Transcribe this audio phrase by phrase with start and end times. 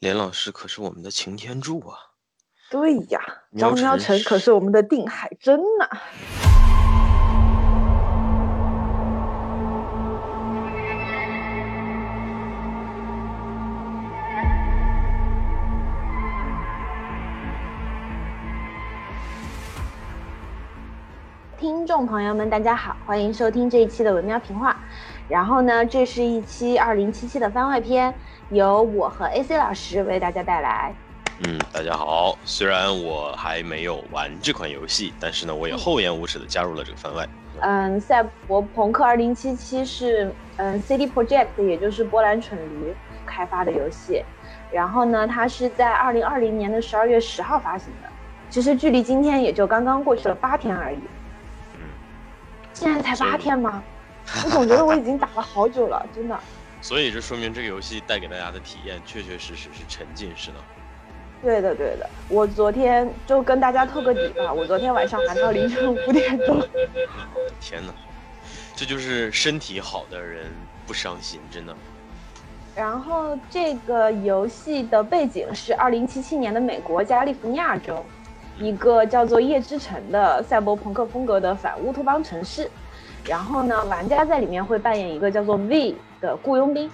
[0.00, 1.98] 连老师可是我们的擎天柱啊！
[2.70, 5.88] 对呀，喵张喵晨晨可是我们的定海针呐、
[21.58, 24.80] 听众朋友们，大家好，欢迎收听这一期的文喵评话。
[25.28, 28.12] 然后呢，这是一期二零七七的番外篇，
[28.48, 30.94] 由我和 AC 老师为大家带来。
[31.46, 32.36] 嗯，大家好。
[32.44, 37.28] 虽然我还没有玩这款游戏，但是呢，我也厚颜无耻的加入了这个番外。
[37.60, 42.94] 嗯，赛博朋克二零七七是嗯 CD Projekt，也就是波兰蠢驴
[43.26, 44.24] 开发的游戏。
[44.72, 48.08] 然后呢，它是在二零二零年的十二月10号发行的。
[48.48, 50.98] 其实距离今天也就刚刚过去了八天而已。
[51.74, 51.80] 嗯，
[52.72, 53.82] 现在才八天吗？
[54.44, 56.38] 我总觉得我已经打了好久了，真的。
[56.80, 60.56] 所以这说明这个游戏带给大家的体验确确实实是沉浸式的。
[61.42, 62.08] 对的，对的。
[62.28, 66.60] 我昨天就跟大家透个底吧，我昨天晚上玩到凌晨五点钟。
[67.60, 67.92] 天哪，
[68.76, 70.46] 这就是身体好的人
[70.86, 71.74] 不伤心，真的。
[72.76, 78.04] 然后这个游戏的背景是二零七七年的美国加利福尼亚州，
[78.56, 82.70] 一个叫做夜之城的赛博朋克风格的反乌托邦城市。
[83.28, 86.90] 然后呢，玩家在里面会扮演一个叫做 V 的雇佣兵。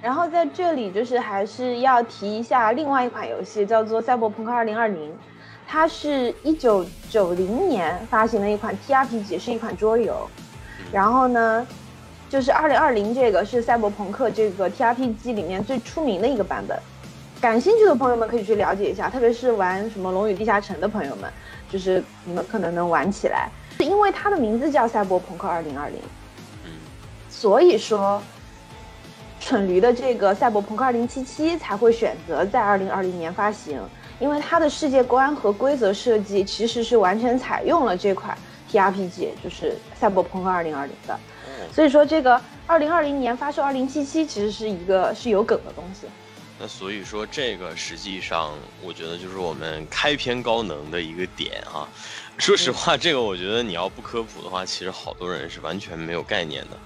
[0.00, 4.92] 然后在这里就是还是要提一下另外一款游戏，叫做《赛博朋克2020》，
[5.66, 10.14] 它是一九九零年发行的一款 TRPG，是一款桌游。
[10.92, 11.66] 然后呢，
[12.28, 16.78] 就是二零二零这个是赛博朋克这个 TRPG 里面最出名的一个版本，
[17.40, 21.28] 感兴趣的朋友们可以去了解一下，特别是玩什么《龙与地下城》的朋友们，
[21.68, 23.50] 就是你们可能能玩起来，
[23.84, 25.98] 因为它的名字叫赛博朋克二零二零，
[26.64, 26.70] 嗯，
[27.30, 28.22] 所以说，
[29.40, 33.80] 蠢驴的这个赛博朋克二零七七才会选择在二零二零年发行，
[34.18, 38.36] 因为它的世界观和规则设计其实是完全采用了这款
[38.70, 41.14] TRPG，就是赛博朋克二零二零的。
[41.14, 46.06] 哦，所以说这个二零二零年发售二零七七其实是一个是有梗的东西。
[46.60, 48.52] 那所以说这个实际上
[48.82, 51.86] 我觉得就是我们开篇高能的一个点啊。
[52.38, 56.78] 说实话，这个我觉得你要不科普的话，其实好多人是完全没有概念的。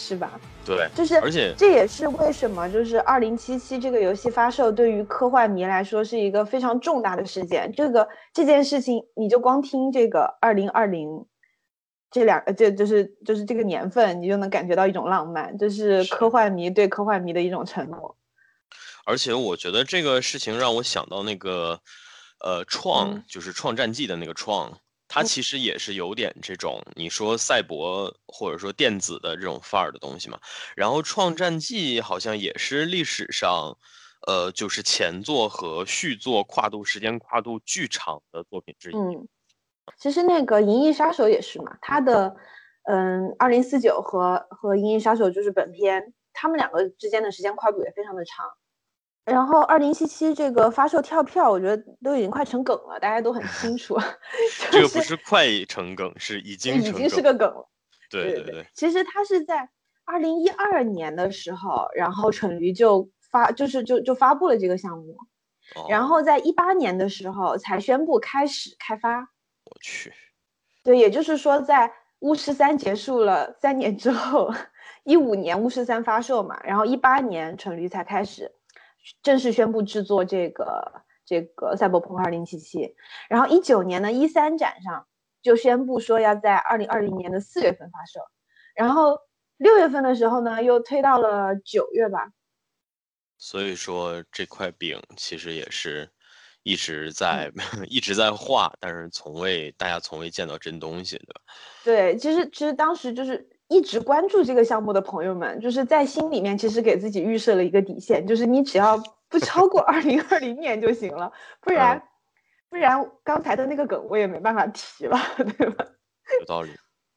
[0.00, 0.38] 是吧？
[0.64, 7.72] 对，就是而且这也是为什么就是二零七七这个游戏发售对于科幻迷来说是一个非常重大的事件。
[7.74, 11.26] 这个这件事情，你就光听这个二零二零
[12.12, 18.16] 这两呃这就是就是这个年份，你就能感觉到一种浪漫，这是是科幻迷对科幻迷的一种承诺。
[19.04, 21.80] 而且我觉得这个事情让我想到那个，
[22.40, 24.78] 呃，创、嗯就是《创战记》的那个创，
[25.08, 30.38] 它嗯其实也是有点这种你说赛博或者说电子的这种范儿的东西嘛。
[30.76, 33.76] 然后《创战记》好像也是历史上，
[34.26, 38.96] 呃，就是前作和续作跨度时间跨度巨长的作品之一。
[38.96, 39.26] 嗯，
[39.98, 42.36] 其实那个《银翼杀手》也是嘛，它的
[42.84, 48.46] 嗯二零四九和和《银翼杀手》就是本片，他们两个之间的时间跨度也非常的长。
[49.28, 53.96] 然后二零七七这个发售跳票，我觉得都已经快成梗了，大家都很清楚，
[54.70, 57.22] 这个不是是快成梗，是已经已经是。
[57.22, 57.68] 个梗了。
[58.10, 59.68] 对对对对，其实它是在
[60.04, 65.14] 二零一二年的时候，然后蠢驴就发就是就就发布了这个项目，
[65.90, 69.20] 然哦后在一八年的时候才宣布开始开发。
[69.64, 70.14] 我去，
[70.82, 74.50] 对，也就是说，在巫师三结束了三年之后，
[75.04, 78.50] 一五年巫师三发售嘛，然后一八年蠢驴才开始
[79.22, 82.94] 正式宣布制作这个这个赛博朋克二零七七，
[83.28, 85.06] 然后一九年的一三展上
[85.42, 88.20] 就宣布说要在二零二零年的四月份发售，
[88.74, 89.18] 然后
[89.56, 92.32] 六月份的时候呢又推到了九月吧，
[93.36, 96.10] 所以说这块饼其实也是
[96.62, 97.86] 一直在、嗯。
[97.88, 101.40] 一直在画，但是从未大家从未见到真东西，对吧？
[101.84, 112.02] 对，其实其实当时就是一直关注这个项目的朋友们，就是在心里面其实给自己预设了一个底线，就是你只要不超过二零二零年就行了，不然、
[112.70, 115.84] 不然刚才的那个梗我也没办法提了， 对吧？
[116.40, 116.70] 有道理。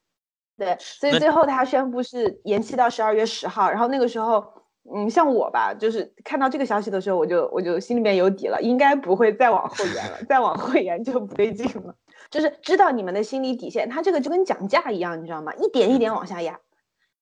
[0.58, 4.62] 对，所以最后他宣布是延期到十二月十号，然后那个时候。
[4.92, 11.94] 嗯，像我吧，就是看到这个消息的时候，我就我就心里面有底了，应该不会再往后延了，再往后延就不对劲了。
[12.31, 15.54] 就是知道你们的心理底线，他这个就跟讲价一样，你知道吗？
[15.56, 16.60] 一点一点往下压。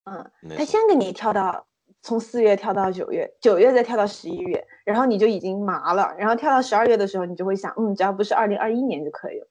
[0.05, 1.65] 嗯，他先给你跳到
[2.01, 9.47] 从四月跳到九月，九月再跳到十一月，然后你就已经麻了，然后跳到十二月的时候，你就会想，嗯，只要不是二零二一年就可以了。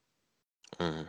[0.79, 1.05] 嗯，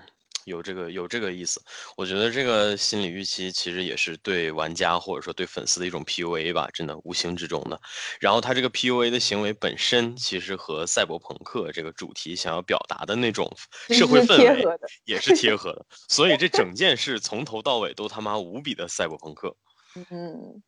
[0.49, 1.61] 有这个有这个意思。
[1.95, 7.79] 我觉得这个心理预期其实也是对玩家或者说对粉丝的一种 PUA 吧，真的无形之中的。
[8.19, 13.49] 然后他这个 PUA 的行为本身，其实和赛博朋克这个主题想要表达的那种
[13.89, 14.65] 社会氛围
[15.05, 15.85] 也是贴合的。
[16.09, 19.55] 所以这整件事从头到尾都他妈无比的赛博朋克。
[19.95, 20.61] 嗯。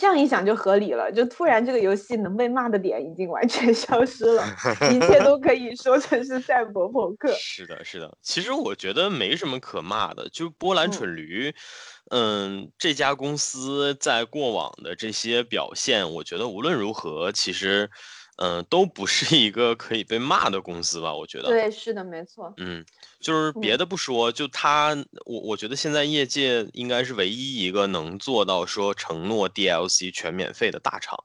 [0.00, 4.42] 这样一想就合理了，就突然这个游戏能被骂的点已经完全 消失了，
[4.90, 7.30] 一切都可以说成是赛博朋克。
[7.34, 8.16] 是的，是的。
[8.22, 11.54] 其实我觉得没什么可骂的，就波兰蠢驴，
[12.10, 17.90] 嗯，这家公司在过往的这些表现，我觉得无论如何，其实。
[18.42, 21.14] 嗯，都不是一个可以被骂的公司吧？
[21.14, 21.48] 我觉得。
[21.48, 22.50] 对，是的，没错。
[22.56, 22.82] 嗯，
[23.20, 24.96] 就是别的不说，就他，
[25.26, 31.22] 我我觉得现在业界应该是唯一一个能做到说承诺 DLC 全免费的大厂。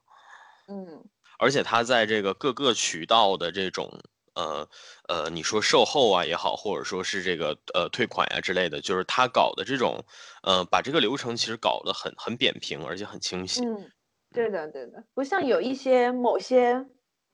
[0.68, 1.06] 嗯。
[1.40, 3.90] 而且他在这个各个渠道的这种，
[4.34, 4.68] 呃
[5.08, 10.04] 呃，你说售后啊也好，或者说是这个呃退款呀之类的，就是他搞的这种，
[10.44, 13.64] 呃，把这个流程其实搞得很很扁平，而且很清晰。
[13.66, 13.90] 嗯，
[14.34, 16.86] 对的，对的，不像有一些某些。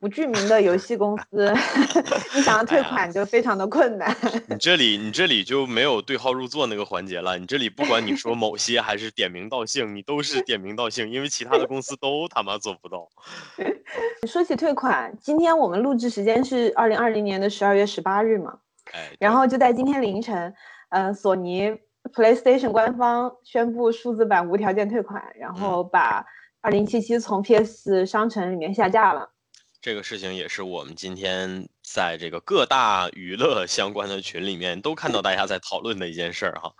[0.01, 1.53] 不具名的游戏公司，
[2.33, 4.11] 你想要退款就非常的困难。
[4.47, 7.37] 你这里，你这里就没有对号入座那个环节了。
[7.37, 13.07] 你这里不管你说某些还是点名道姓，你都是点名道姓，因为其他的公司都他妈做不到。
[14.27, 18.57] 说起退款，今天我们录制时间是二零二零年的十二月十八日嘛？
[18.93, 20.51] 哎，然后就在今天凌晨，
[20.89, 21.77] 呃，索尼
[22.15, 26.25] PlayStation 官方宣布数字版无条件退款，然后把
[26.61, 29.29] 二零七七从 PS 商城里面下架了。
[29.81, 36.71] 这个事情也是我们今天在这个各大娱乐相关的群里面都看到大家在讨论的一件事儿哈。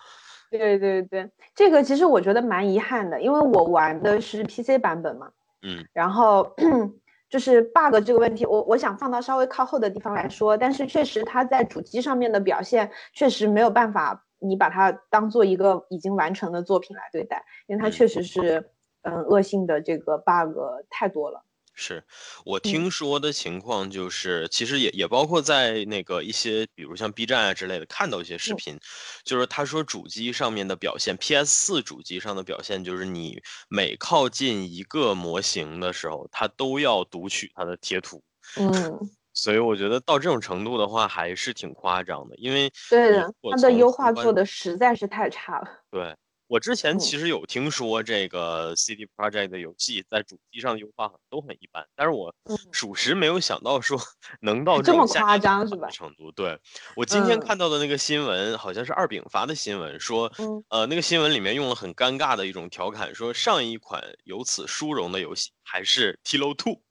[0.51, 5.31] 对对对，这个其实我觉得蛮遗憾的，因为我玩的是 PC 版本嘛。
[5.63, 5.83] 嗯。
[5.94, 6.56] 然后
[7.27, 18.69] 就是 bug 这个问题，我我想放到稍微靠后的地方来说，但是确实它在主机上面的表现确实没有办法，你把它当做一个已经完成的作品来对待，因为它确实是
[19.01, 20.56] 嗯恶性的这个 bug
[20.92, 21.44] 太多了。
[21.81, 22.06] 是
[22.45, 28.80] 我听说的情况，就是其实也也包括在那个一些，比如像 B 站啊之类的，看到一些视频，
[29.25, 38.24] 就是他说主机上面的表现，PS 四主机上的表现，就是你每靠近一个模型的时候，它都要读取它的贴图。
[38.60, 39.00] 嗯，
[39.34, 45.68] 所以我觉得到这种程度的话，还是挺夸张的，因为对的，它的优化做的实在是太差了。
[45.89, 46.16] 对。
[46.51, 52.36] 我之前其实有听说这个 CD Project 的游戏在主机上的优化都很一般，但是我
[52.74, 53.98] 属实没有想到说
[54.42, 55.88] 能到这么夸张是吧？
[55.89, 56.30] 程度。
[56.33, 56.59] 对
[56.98, 60.30] 我今天看到的那个新闻，好像是二饼发的新闻，说
[60.68, 66.81] 呃那个新闻里面用了很尴尬的一种调侃，说上一款有此殊荣的游戏还是 Tilo Two。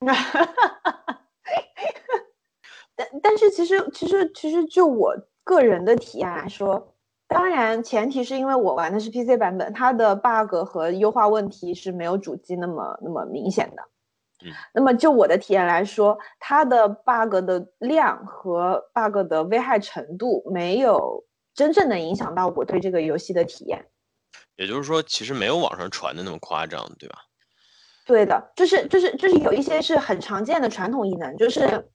[2.96, 5.14] 但但是其实其实其实就我
[5.44, 6.91] 个人的体验来说。
[7.32, 13.82] 当然，前提是因为我玩的是 PC 版本，它的 bug 和优化问题是没有主机那么那么明显的。
[14.44, 21.24] 嗯，那么就我的体验来说，它的 bug 的量和 bug 的危害程度没有
[21.54, 23.86] 真正的影响到我对这个游戏的体验。
[24.56, 27.18] 也就是说，其实没有网上传的那么夸张，对吧？
[28.04, 31.88] 对的，就是就是就是有一些是很常见的传统异能，就是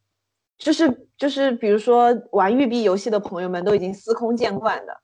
[0.57, 4.97] 就是就是比如说玩育碧游戏的朋友们都已经司空见惯的。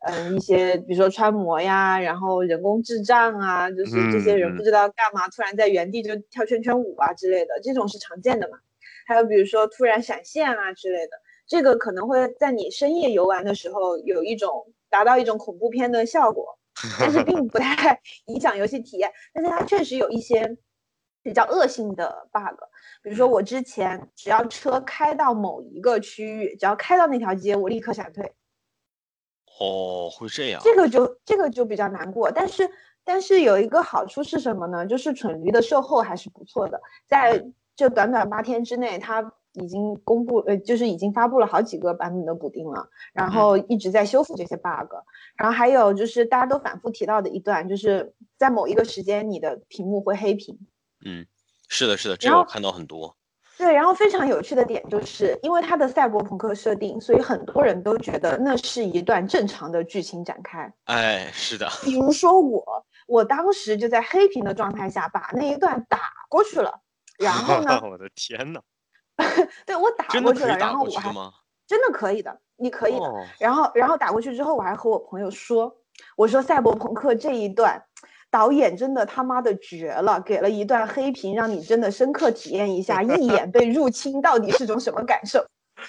[0.00, 8.58] 嗯，一些比如说穿模呀，然后人工智障啊，就是这些人不知道干嘛，突然在原地就跳圈圈舞啊之类的，这种是常见的嘛。
[9.06, 11.12] 还有比如说突然闪现啊之类的，
[11.46, 16.58] 这个可能会在你深夜游玩的时候有一种达到一种恐怖片的效果，
[16.98, 19.10] 但是并不太影响游戏体验。
[19.34, 20.56] 但是它确实有一些
[21.22, 22.58] 比较恶性的 bug，
[23.02, 28.32] 比如说我之前只要车开到某一个区域，只要开到那条街，我立刻闪退。
[29.60, 32.68] 哦，会这样，这个就这个就比较难过，但是
[33.04, 34.86] 但是有一个好处是什么呢？
[34.86, 37.44] 就是蠢驴的售后还是不错的，在
[37.76, 44.94] 这短短八天之内，它已经公布，呃，就是已经发布了好几个版本的补丁了，然后一直在修复这些 bug，
[45.36, 50.58] 然后还有就是大家都反复提到的一段，就是在某一个时间你的屏幕会黑屏。
[51.04, 51.26] 嗯，
[51.68, 53.14] 是的，是的，这个我看到很多。
[53.60, 60.72] 对，然后非常有趣的点就是，因为它的赛博朋克设定，所以很多人都觉得那是一段正常的剧情展开。
[60.84, 61.68] 哎，是的。
[61.82, 62.64] 比如说我，
[63.06, 66.00] 我当时就在黑屏的状态下把那一段打
[66.30, 66.80] 过去了，
[67.18, 67.78] 然后呢？
[67.84, 68.60] 我的天呐，
[69.66, 71.12] 对我打过去了，然后我还
[71.66, 73.12] 真的可以的，你可以的。
[73.38, 75.76] 然后，然后打过去之后，我还和我朋友说，
[76.16, 77.84] 我说赛博朋克这一段。
[78.30, 85.44] 导演真的他妈的绝了，给了一段黑屏，让你真的深刻体验一下 一眼被入侵到底是种什么感受。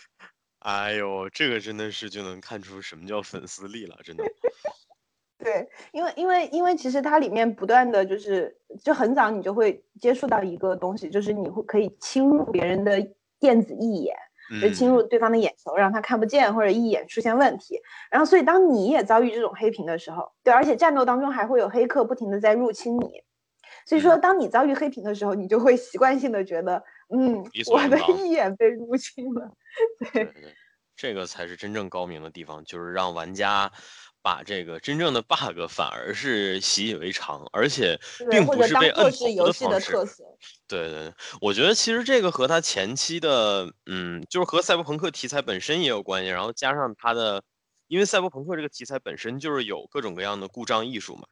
[0.60, 4.24] 哎呦，这个真的是就能看出什么叫粉丝力了，真的。
[5.40, 13.04] 对，因为因为因为其实它里面不断的就是，就很早你就会接触到一个东西，就是你会可以侵入别人的
[13.40, 14.16] 电子一眼，
[14.60, 17.80] 就侵入对方的眼球，让他看不见或者一眼出现问题。
[18.10, 23.24] 然后，所以当你也遭遇这种黑屏的时候，对，而且战斗当中还会有黑客不停的在入侵你，
[23.86, 26.84] 所以说当你遭遇黑屏的时候，你就会习惯性的觉得，
[27.16, 29.52] 嗯，我的一眼被入侵了。
[30.14, 30.34] 对，
[30.96, 33.72] 这个才是真正高明的地方，就是让玩家。
[34.24, 38.00] 把这个真正的 bug 反而是习以为常，而且
[38.30, 40.24] 并不是被摁死的方式。
[40.68, 41.12] 对对，
[41.42, 47.44] 我觉得其实这个和他前期的，嗯，就是和赛博朋克题材本身也有关系，然后加上他的，
[47.88, 51.24] 因为赛博朋克这个题材本身就是有各种各样的故障艺术嘛。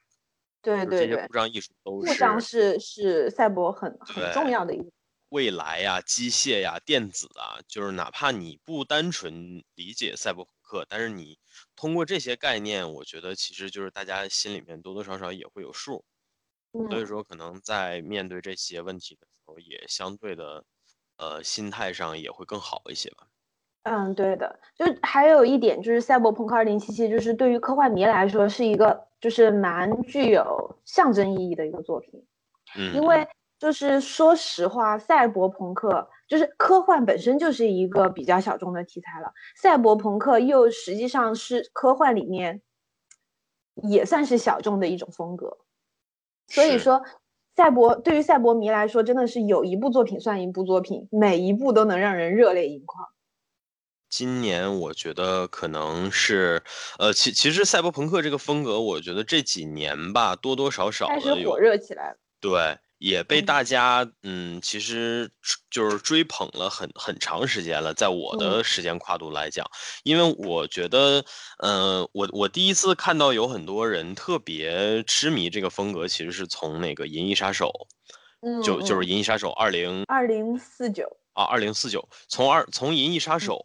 [0.62, 4.86] 对对对，这些故障艺术都是故障是是赛博很很重要的一个。
[5.30, 11.38] 未来呀，机械呀，电子啊，就是哪怕你不单纯理解赛博朋克，但是你。
[11.80, 16.04] 通过这些概念，我觉得其实就是大家心里面多多少少也会有数，
[16.90, 20.66] 所以说可能在面对这些问题的时候，也相对的，
[21.16, 23.28] 呃，心态上也会更好一些吧。
[23.84, 24.60] 嗯，对的。
[24.76, 32.12] 就还有一点就是《赛博朋克2077》，就是对于科幻迷来说是一个就是蛮具有象征意义的一个作品。
[32.76, 33.26] 嗯，因为
[33.58, 36.10] 就是说实话，赛博朋克。
[36.30, 42.62] 就是科幻本身就是一个比较小众的题材了，赛博朋克又实际上是科幻里面
[43.84, 45.58] 也算是小众的一种风格，
[46.48, 47.04] 所以说
[47.56, 53.08] 赛博对于赛博迷来说真的是有一部作品算一部作品，每一部都能让人热泪盈眶。
[54.08, 56.62] 今年我觉得可能是，
[57.00, 62.18] 呃，其其实赛博朋克这个风格，我觉得这几年吧多多少少开始火热起来了。
[62.40, 62.78] 对。
[63.00, 65.32] 也被大家嗯，其实
[65.72, 69.66] 就是追捧了很很长时间了，在我的时间跨度来讲，
[70.04, 71.24] 因为我觉得，
[71.64, 77.72] 嗯，我我第一次看到有很多人特别痴迷这个风格，其实是从那个《银翼杀手》，
[78.64, 81.06] 就就是《银翼杀手》二零二零四九。
[81.34, 83.56] 啊，二零四九，从二从《银翼杀手》。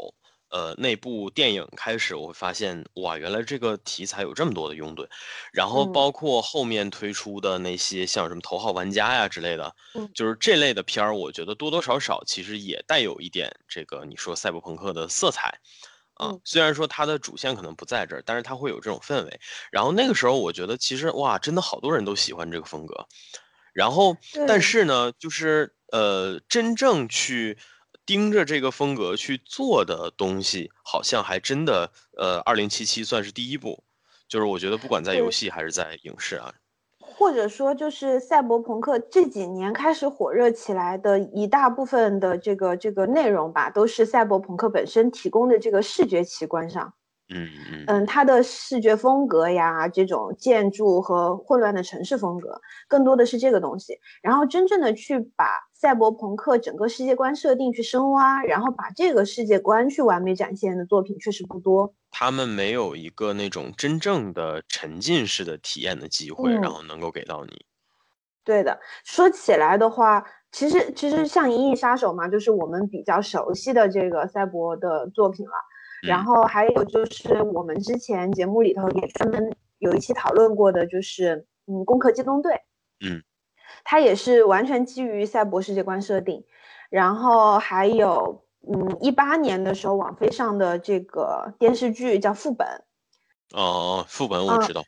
[0.55, 5.05] 呃，那部电影开始，我会发现哇，原来这个题材有这么多的拥趸，
[5.53, 9.75] 然后包括后面推出的那些像什么《头号玩家》呀之类的，
[10.15, 15.59] 就是这类的片儿，我觉得多多少少其实也带有一点这个你说赛博朋克的色彩
[16.15, 16.33] 啊。
[16.45, 19.41] 虽然说它的主线可能不在这儿，但是它会有这种氛围。
[19.73, 22.95] 然后那个时候，我觉得其实哇，真的好多人都喜欢这个风格。
[23.73, 27.59] 然后，但是呢，就是呃，真正去。
[28.07, 33.83] 盯着这个风格去做的东西，好像还真的，呃，二零七七算是第一部，
[34.29, 36.53] 就是我觉得不管在游戏还是在影视啊，
[36.99, 46.93] 或者说就是赛博朋克这几年开始火热起来的一大部分的这个这个内容吧，都是赛博朋克本身提供的这个视觉奇观上。
[47.31, 53.99] 嗯嗯嗯，它的视觉风格呀，这种建筑和混乱的城市风格，更多的是这个东西。
[54.21, 55.47] 然后真正的去把
[55.85, 61.95] 赛博朋克整个世界观设定去深挖，然后把这个世界观去完美展现的作品确实不多。
[62.11, 67.67] 他们没有一个那种真正的沉浸式的体验的机会，然后能够给到你。
[68.45, 75.53] 对的，说起来的话，其实其实像《银翼杀手》嘛，就是我们比较熟悉的这个赛博的作品了。
[76.03, 82.53] 然后还有就是我们之前节目里头也专门有一期讨论过的，就是嗯，《攻壳机动队》，
[83.01, 83.23] 嗯，
[83.85, 86.45] 它也是完全基于赛博世界观设定。
[86.91, 92.67] 然后还有嗯，一八年的时候网飞上的这个电视剧叫《副本》。
[93.57, 94.83] 哦，副本我知道。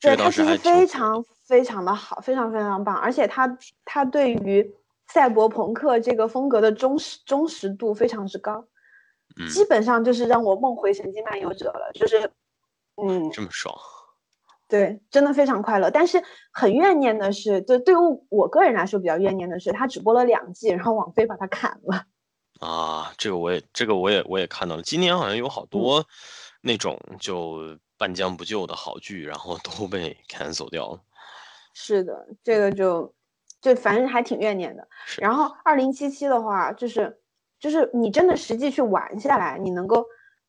[0.00, 4.74] 对，它其实非常非常的好，非常非常棒，而且它它对于
[5.06, 8.64] 赛博朋克这个风格的忠实忠实度非常之高。
[9.50, 12.30] 基本上就是让我梦回《神经漫游者》了，就是，
[13.02, 13.74] 嗯，这么爽，
[14.72, 15.90] 对，真的非常快乐。
[15.90, 17.98] 但是很怨念的是，就对于
[18.30, 22.06] 我个人来说比较怨念的是，它只播了两季，然后网飞把它砍了。
[22.58, 24.82] 啊，这个我也，这个我也，我也看到了。
[24.82, 26.02] 今年好像有好多
[26.62, 31.00] 那种就半将不就的好剧，然后都被 cancel 掉了。
[31.74, 33.14] 是的，这个就
[33.60, 34.88] 就反正还挺怨念的。
[35.18, 37.18] 然后二零七七的话，就是。
[37.60, 40.04] 就是你真的实际去玩下来，你能够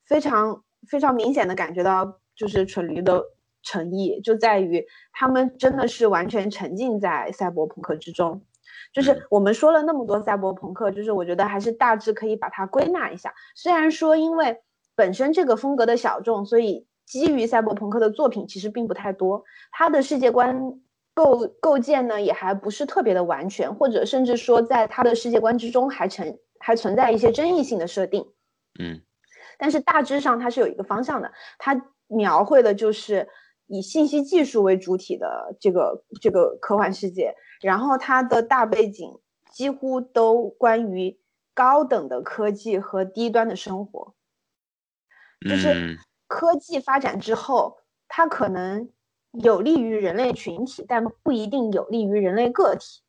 [0.07, 3.23] 非常非常明显的感觉到，就是蠢驴的
[3.63, 8.43] 诚意就在于他们真的是完全沉浸在赛博朋克之中。
[8.93, 13.33] 就是我们说了那么多赛博朋克，就是我觉得还是大致可以把它归纳一下。
[13.55, 14.61] 虽然说因为
[14.95, 20.75] 本身这个风格的小众，所以基于赛博朋克的作品其实并不太多，它的世界观
[21.15, 26.37] 构构建呢也还不是特别的完全，或者甚至说在它的世界观之中还存。
[26.65, 28.25] 还存在一些争议性的设定，
[28.79, 29.01] 嗯，
[29.57, 31.75] 但是大致上它是有一个方向的，它
[32.07, 33.27] 描绘的就是
[33.73, 39.19] 以信息技术为主体的这个这个科幻世界，然后它的大背景
[39.51, 41.19] 几乎都关于
[41.55, 44.13] 高等的科技和低端的生活，
[45.49, 48.91] 就是科技发展之后，它可能
[49.31, 53.01] 有利于人类群体，但不一定有利于人类个体。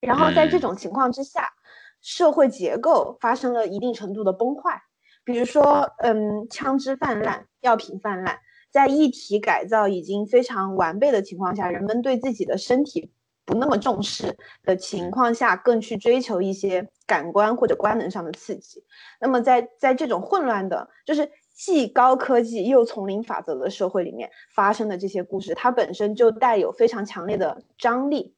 [0.00, 1.52] 然后在这种情况之下，
[2.00, 4.82] 社会结构发生了一定程度的崩坏。
[5.24, 8.40] 比如说，嗯，枪支泛滥，药品泛滥，
[8.70, 13.10] 在一体改造已经非常完备的情况下，人们对自己的身体
[13.44, 18.84] 不那么重视的情况下，更去追求一些感官或者官能上的刺激。
[19.20, 28.34] 那么，在在这种混乱的，就是既高科技又丛林法则的社会里面发生的这些故事，它本身就带有非常强烈的张力。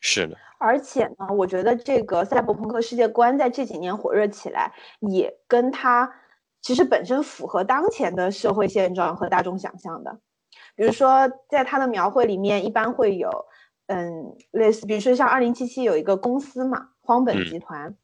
[0.00, 0.36] 是的。
[0.58, 6.08] 而且呢，我觉得这个赛博朋克世界观在这几年火热起来，也跟它
[6.62, 10.20] 其实本身符合当前的社会现状和大众想象的。
[10.74, 13.28] 比如说，在它的描绘里面，一般会有，
[13.88, 17.94] 嗯，类似，比如说像二零七七有一个公司嘛，荒本集团，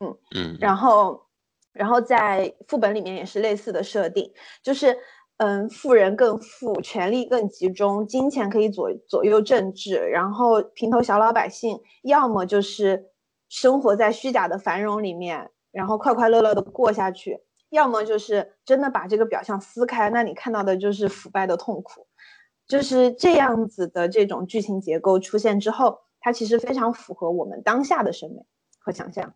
[0.00, 1.26] 嗯嗯，然后，
[1.72, 4.96] 然后在副本里面也是类似的设定，就是。
[5.38, 13.06] 嗯，富人更富，权力更集中，金钱可以左左右政治，然后平头小老百姓要么就是
[13.48, 17.40] 生活在虚假的繁荣里面，然后快快乐乐的过下去，
[17.74, 22.06] 要么就是真的把这个表象撕开，那你看到的就是腐败的痛苦，
[22.68, 28.46] 就是这样子的这种剧情结构出现之后，它其实非常符合我们当下的审美
[28.78, 29.34] 和想象。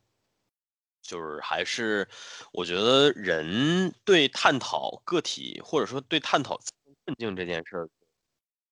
[1.03, 2.07] 就是还是，
[2.53, 6.59] 我觉得人对探讨个体或者说对探讨
[7.05, 7.89] 困境这件事儿，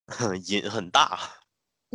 [0.46, 1.18] 瘾很大。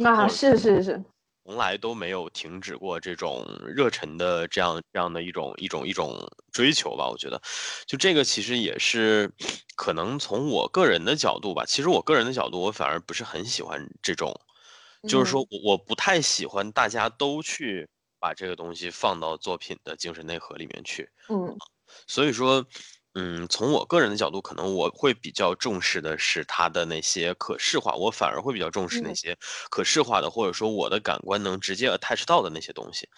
[0.03, 1.03] 啊，是是是，
[1.43, 7.09] 从来都没有停止过这种热忱的这样这样的一种一种一种追求吧。
[7.09, 7.41] 我觉得，
[7.85, 9.31] 就这个其实也是
[9.75, 11.65] 可能从我个人的角度吧。
[11.65, 14.33] 其实我个人的角度，我反而不是很喜欢这种，
[15.07, 17.89] 就是说我我不太喜欢大家都去。
[18.23, 21.57] 把这个东西放到作品的精神内核里面去，嗯，
[22.05, 22.63] 所以说，
[23.13, 29.37] 嗯，从我个人的角度，可能我会比较重视的是它的那些可视化，我反而会比较重视那些
[29.69, 33.09] 可视化的，或者说我的感官能直接 attach 到的那些东西。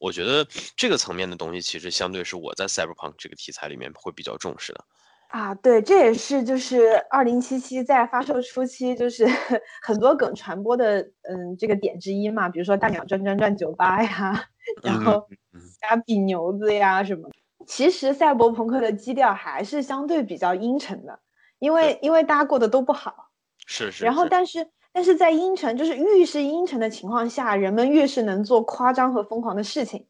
[0.00, 0.44] 我觉得
[0.76, 4.84] 这个层面的东西，其实相对是我在 cyberpunk 这个题材里面会比较重视的。
[5.28, 9.26] 啊，对，这也是就是二零七七在发售初期就是
[9.82, 14.44] 很多梗传播的嗯这个点之一嘛，比如说大鸟转转转酒吧呀，
[14.82, 15.28] 然后
[15.80, 17.28] 加比牛子呀什么。
[17.66, 21.18] 其实赛博朋克的基调还是相对比较阴沉的，
[21.58, 23.28] 因为因为大家过得都不好。
[23.66, 24.04] 是是。
[24.04, 30.06] 然后但是但是在阴沉就是越是阴沉的情况下，人们越是能做夸张和疯狂的事情。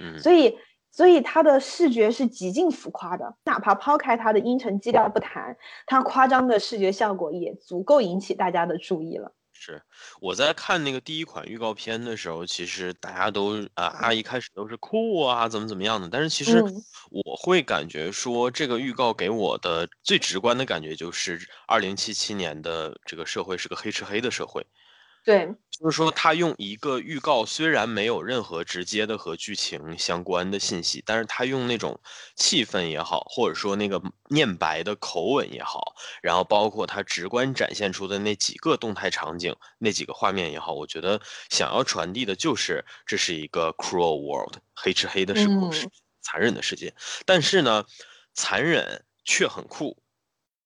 [0.00, 0.18] 嗯。
[0.18, 0.58] 所以。
[0.90, 9.32] 所以它的视觉是极尽浮夸的，哪怕抛开它的阴沉基调不谈，它夸张的视觉效果也足够引起大家的注意了。
[9.60, 9.82] 是
[10.20, 16.62] 我在看那个第一款预告片的时候，其实大家都啊一开始都是酷啊怎么怎么样的，但是其实
[17.10, 24.64] 我会感觉说这个预告给我的最直观的感觉就是二零七七年的这个社会是个黑吃黑的社会。
[25.24, 32.00] 对，就是说他用一个预告，虽然没有任何直接的和剧情相关的信息，但是他用那种
[32.34, 34.00] 气氛也好，或者说那个
[34.30, 45.88] 念白的口吻也好，然后包括他直观展现出的那几个动态场景、那几个画面也好，我觉得想要传递的就是这是一个 cruel world，黑吃黑的世界，
[46.22, 46.94] 残忍的世界。
[47.26, 47.84] 但是呢，
[48.34, 49.96] 残忍却很酷。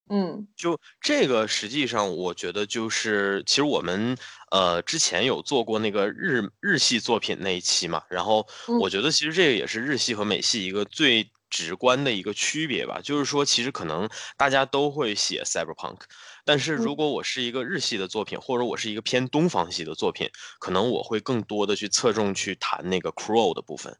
[0.08, 4.16] 嗯，就这个，实际上我觉得就是，其实我们
[4.50, 8.46] 呃之前有做过那个日日系作品那一期嘛，然后
[8.80, 16.00] 我觉得其实这个也是日系和美系一个最直观的一个区别吧，就是说其实可能大家都会写 cyberpunk，
[16.44, 23.96] 但是如果我是一个日系的作品，或者我是一个偏东方系的作品，可能我会更多的去侧重去谈那个 cruel 的部分，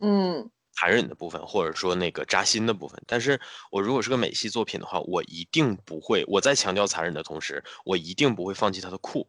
[0.00, 0.50] 嗯。
[0.72, 9.28] 残忍的部分，或者说那个扎心的部分，但是我如果是个美系作品的话，我一定不会，我在强调残忍的同时，我一定不会放弃它的酷，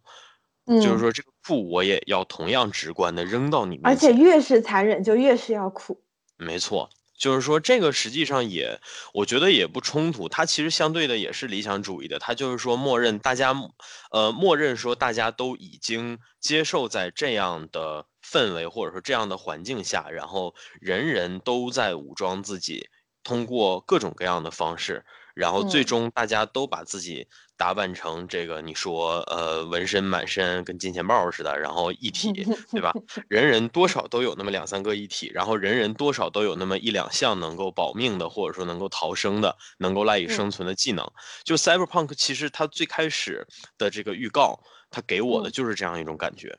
[0.66, 6.02] 就是说这个酷我也要同样直观的扔到你面前，而且越是残忍就越是要酷，
[6.38, 6.90] 没错。
[7.18, 8.80] 就是说，这个实际上也，
[9.14, 10.28] 我觉得也不冲突。
[10.28, 12.18] 它其实相对的也是理想主义的。
[12.18, 13.54] 它就是说，默认大家，
[14.10, 22.88] 呃，默认说大家都已经接受在这样的氛围或者说这样的环境下，然后人人都在武装自己，
[23.24, 25.04] 通过各种各样的方式，
[25.36, 32.32] 然后最嗯终大家都把自己打扮成这个你说呃纹身满身跟金钱豹似的，然后一体，
[32.72, 32.92] 对吧？
[33.30, 41.06] 人人多少都有那么两三个一体，然后人人多少都有那么一两项能够保命的，或者说能够逃生的，能够赖以嗯生存的技能。
[41.44, 43.46] 就 Cyberpunk 其实它最开始
[43.78, 46.58] 的这个预告，它给我的嗯就是这样一种感觉。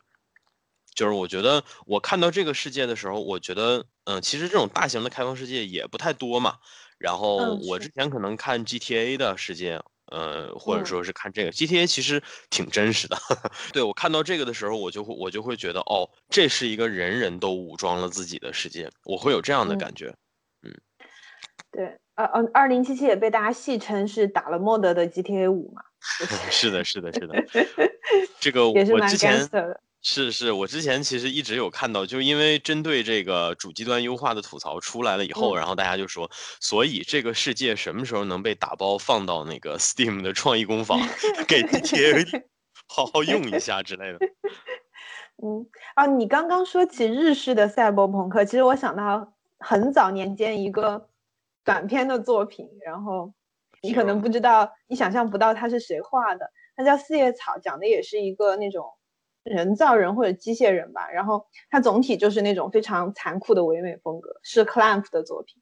[0.94, 6.56] 就是我觉得我看到这个世界的时候，我觉得，嗯、其实这种大型的开放世界也不太多嘛。
[6.98, 9.80] 然后我之前可能看 GTA 的世界，
[10.12, 13.16] 呃，或者嗯说是看这个 GTA，其实挺真实的。
[13.72, 20.14] 对我看到这个的时候，我就会我就会觉得，哦，这是一个人人都武装了自己的世界，我会有这样的嗯感觉。
[20.62, 20.72] 嗯
[21.72, 25.82] 对，呃呃，二零七七也被大家戏称是打了莫德的 GTA 五嘛，
[26.52, 27.34] 是的，是的，是的。
[28.38, 29.48] 这个我之前。
[30.04, 36.28] 是是，我之前其实一直有看到，就是因为针对这个主机端优化的吐槽出来了以后，嗯然后大家就说，
[36.60, 40.98] 所以这个世界什么时候能被打包放到那个 Steam 的创意工坊，
[41.46, 42.42] 给 GTA
[42.88, 44.18] 好好用一下之类的。
[45.40, 51.08] 嗯，啊，你刚刚说起日式的赛博朋克，其实我想到很早年间一个
[51.64, 53.32] 短片的作品，然后
[53.82, 58.84] 你可能不知道，你想象不到它是谁画的，它叫《四叶草》，讲的也是一个那种
[59.44, 65.60] 人造人或者机械人吧，然后它总体就是那种非常残酷的唯美风格，是 Clamp 的作品，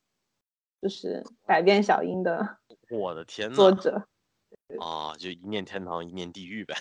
[0.83, 2.59] 就是百变小樱的
[2.91, 4.05] 我的天呐，作者。
[4.81, 6.75] 啊，就一念天堂，一念地狱呗。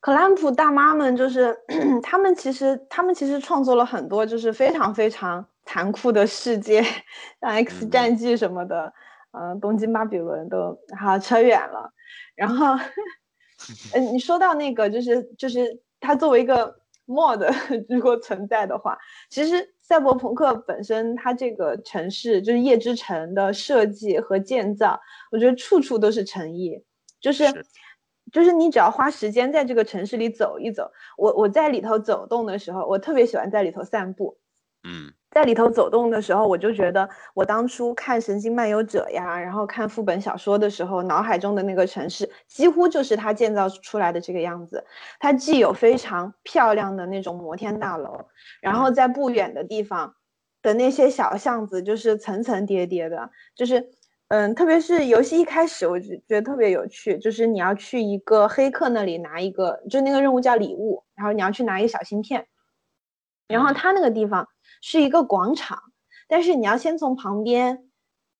[0.00, 1.56] 克兰普大妈们就是
[2.02, 6.82] 他们，其实他们其实创作了很多就是非常非常残酷的世界，
[7.40, 8.92] 像 X 嗯战记什么的，
[9.32, 11.92] 呃，东京巴比伦都好扯远了。
[12.36, 12.74] 然后，
[13.94, 17.52] 嗯，你说到那个就是就是它作为一个 mod
[17.90, 18.96] 如果存在的话，
[19.28, 26.82] 其实赛博朋克本身它这个城市就是夜之城的设计和建造，我觉得处处都是诚意，
[27.20, 27.66] 就是是。
[28.32, 34.36] 就是你只要花时间在这个城市里走一走，我我在里头走动的时候，我特别喜欢在里头散步。
[34.82, 44.82] 嗯在里头走动的时候，我就觉得我当初看《神经漫游者》呀，然后看副本小说的时候，脑海中的那个城市几乎就是它建造出来的这个样子。
[45.20, 48.18] 它既有非常漂亮的那种摩天大楼，
[48.62, 50.14] 然后在不远的地方
[50.62, 53.90] 的那些小巷子，就是层层叠叠的，就是
[54.28, 62.46] 嗯，特别是游戏一开始，我就觉得特别有趣，就是你要去一个黑客那里拿一个，就那个任务叫礼物，然后你要去拿一个小芯片，
[63.48, 64.48] 然后嗯它那个地方
[64.88, 65.82] 是一个广场，
[66.28, 67.88] 但是你要先从旁边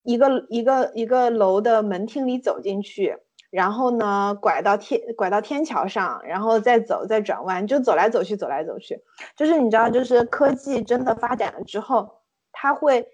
[0.03, 3.17] 一个一个一个楼的门厅里走进去，
[3.49, 8.97] 然后呢拐到天拐到天桥上，然后再走再转弯，就走来走去走来走去，
[9.35, 12.09] 就是你知道，就是科技真的发展了之后，
[12.53, 13.05] 它会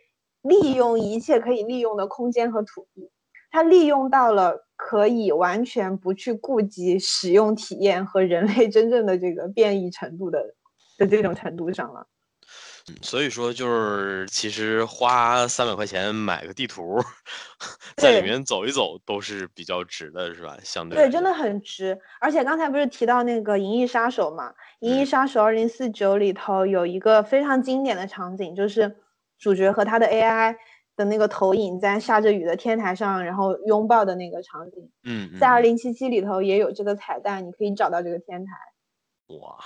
[0.43, 3.09] 利用一切可以利用的空间和土地，
[3.49, 10.53] 它利用到了可以完全不去顾及使用体验和人类真正的这个变异程度的
[10.99, 12.05] 的这种程度上了。
[12.89, 16.99] 嗯，所以说就是其实花三百块钱买个地图，
[17.95, 20.57] 在里面走一走都是比较值的，是吧？
[20.63, 21.97] 相对对，真的很值。
[22.19, 28.97] 而且刚才不是提到那个《银翼杀手》嘛，《银翼嗯杀手二零四九》里头有一个非常经典的场景，就是
[29.39, 30.57] 主角和他的 AI
[30.97, 34.91] 的那个投影在下着雨的天台上，然后拥抱的那个场景。
[35.05, 38.51] 嗯嗯在二嗯零七七里头也有这个彩蛋，你可以找到这个天台。
[39.39, 39.57] 哇，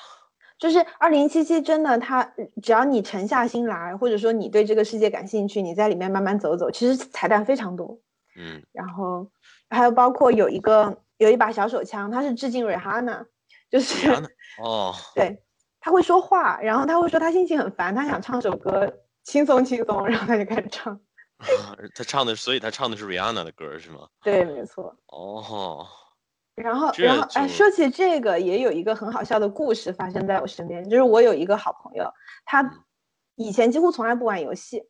[0.57, 2.23] 就是二零七七真的它，
[2.61, 7.99] 只要你沉下心来，或者说你对这个世界感兴趣，你在里面慢慢走走，其实彩蛋非常多。
[8.39, 9.29] 嗯然后
[9.69, 13.25] 还有包括有一个有一把小手枪，它是致敬瑞哈娜，
[13.69, 14.09] 就是？
[14.61, 15.41] 哦，对，
[15.79, 18.91] 他会说话，然后他会说他心情很烦，他想唱首歌，
[19.23, 20.99] 轻松轻松，然后他就开始唱。
[21.93, 24.07] 他唱的，所以他唱的是 Rihanna 的歌是吗？
[24.23, 24.95] 对，没错。
[25.07, 25.85] 哦，
[26.57, 32.11] 然后，然后，哎，说起这个，也有一个很好笑的故事发生在我身边，就是我有一个好朋友，
[32.45, 32.71] 他嗯
[33.35, 34.83] 以前几乎从来不玩游戏，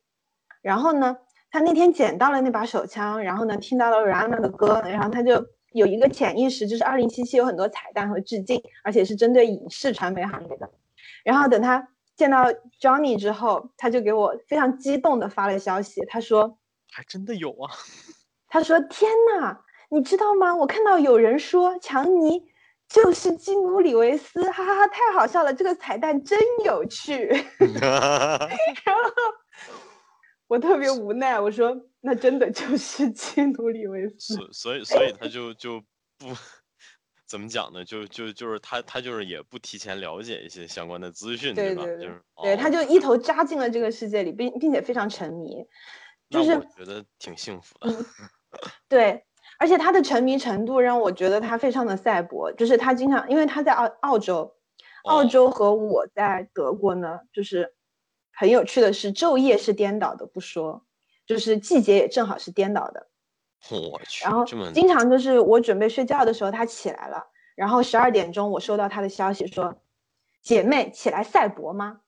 [0.62, 1.14] 然后呢，
[1.50, 10.70] 他那天捡到了那把手枪，然后呢，听到了 Rihanna 的歌，然后他就有一个潜意识，就是二零七七有很多彩蛋和致敬，而且是针对影视传媒行业的。
[11.22, 12.46] 然后等他见到
[12.80, 16.56] Johnny 之后，他就给我非常激动的发了消息，他说。
[16.90, 17.68] 还真的有啊！
[18.48, 20.54] 他说：“天呐，你知道吗？
[20.54, 22.42] 我看到有人说强尼
[22.88, 25.52] 就是基努里维斯，哈哈哈，太好笑了！
[25.52, 27.26] 这个彩蛋真有趣。
[27.80, 29.02] 然后
[30.46, 34.34] 我特别无奈，我说：“那真的就是基努里维斯。
[34.34, 35.80] 所所以所以他就就
[36.18, 36.28] 不
[37.28, 37.84] 怎么讲呢？
[37.84, 41.62] 就就就是他他就是也不提前了解一些相关的资讯，吧？
[41.62, 45.62] 对吧对就是对，他哦就一头扎进了这个世界里，并并且非常沉迷。
[46.30, 47.90] 就是我觉得挺幸福的。
[47.92, 48.04] 嗯
[48.88, 49.22] 对，
[49.58, 54.54] 而且他的沉迷程度让我觉得他非常的赛博，就是他经常，因为他在澳澳洲，
[55.04, 57.74] 澳洲和我在德国呢，就是
[58.32, 60.84] 很有趣的是昼夜是颠倒的，不说，
[61.26, 63.08] 就是季节也正好是颠倒的。
[63.92, 69.74] 我去，然后经常就是我准备睡觉的时候他起来了，然后十二点钟我收到他的消息说，
[70.40, 72.00] 姐妹起来赛博吗？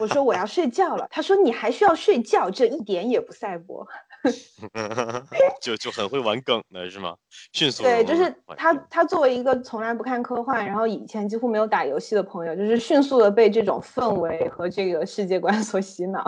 [0.00, 3.86] 我说我要睡觉了，他说你还需要睡觉，这一点也不赛博。
[5.60, 7.16] 就就很会玩梗的是吗？
[7.52, 16.24] 迅速对，就是他他作为一个从来不看科幻，然后以前几乎没有打游戏的朋友，就是迅速的被这种氛围和这个世界观 所洗脑。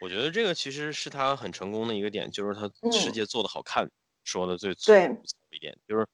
[0.00, 3.88] 我觉得这个其实是他很成功的一个点，就是他世界做的好看，
[4.24, 5.16] 说的最对
[5.50, 6.06] 一点，就是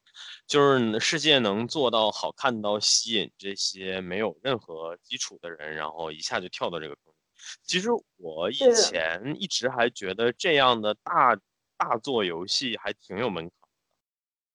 [0.45, 6.95] 就是世界能做到好看到吸引这些没有任何基础的人，然后一下就跳到这个。
[7.63, 11.37] 其实我以前一直还觉得这样的大
[11.77, 13.51] 大作游戏还挺有门槛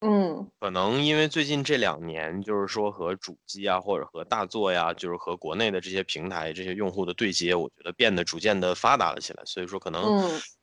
[0.00, 10.02] 的，嗯，可能因为最近这两年就是说和主机啊或者和大作呀，就是和国内的这些平台这些用户的对接，我觉得变得逐渐的发达了起来，所以说可能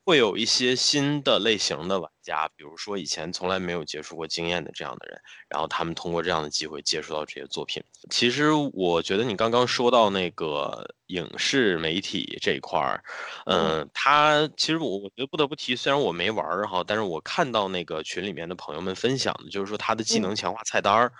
[0.04, 7.84] 会有一些新的类型的玩家，比如说以前从来没有接触过经验的这样的人，然后他们通过这样的机会接触到这些作品。
[8.10, 10.96] 其实我觉得你刚刚说到那个。
[11.12, 13.04] 影视媒体这一块儿，
[13.46, 21.12] 嗯，他其实我我觉得不得不提，虽然我没玩儿哈，但是我看到那个群里面的朋友们分享的，就是说他的技能强化菜单儿，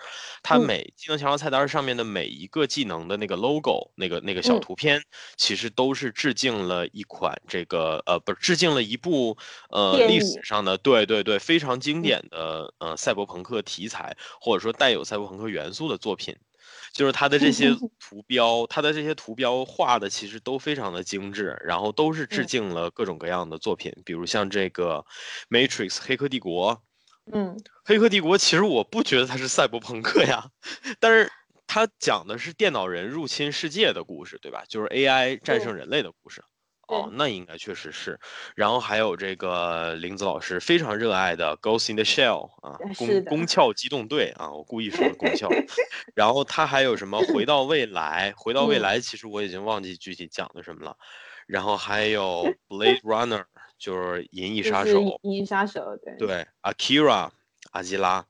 [0.42, 5.04] 他每技能强化菜单上面的每一个技能的那个 logo，那个那个小图片，
[5.36, 9.38] 其实都是致敬了一款这个呃，不是致敬了一部
[9.70, 16.36] 呃历史上的对对对非常经典的呃赛博朋克题材或者说带有赛博朋克元素的作品。
[16.94, 25.06] 就是它的这些 图标，它的这些图标画的其实都非常的精致，然后都是致敬了各种各样的作品，比如像这个
[25.50, 26.82] 《Matrix》黑客帝国，
[27.32, 30.50] 嗯，黑客帝国其实我不觉得它是赛博朋克呀，
[31.00, 31.32] 但是
[31.66, 34.66] 它讲的是电脑人入侵世界的故事，对吧？
[34.68, 36.44] 就是 AI 战胜人类的故事。
[36.92, 38.20] 哦，那应该确实是，
[38.54, 45.48] 然后还有这个林子老师非常热爱的《Ghost in the Shell》啊，宫宫壳机动队啊，我故意说宫壳。
[46.14, 48.34] 然后他还有什么《回到未来》？
[48.44, 50.98] 《回到未来》其实我已经忘记具体讲的什么了。
[51.48, 53.40] 然后还有《Blade Runner》，
[53.78, 55.02] 就是《银翼杀手》。
[55.22, 56.16] 银翼杀手，对。
[56.18, 57.30] 对，Akira，
[57.72, 58.26] 阿基拉。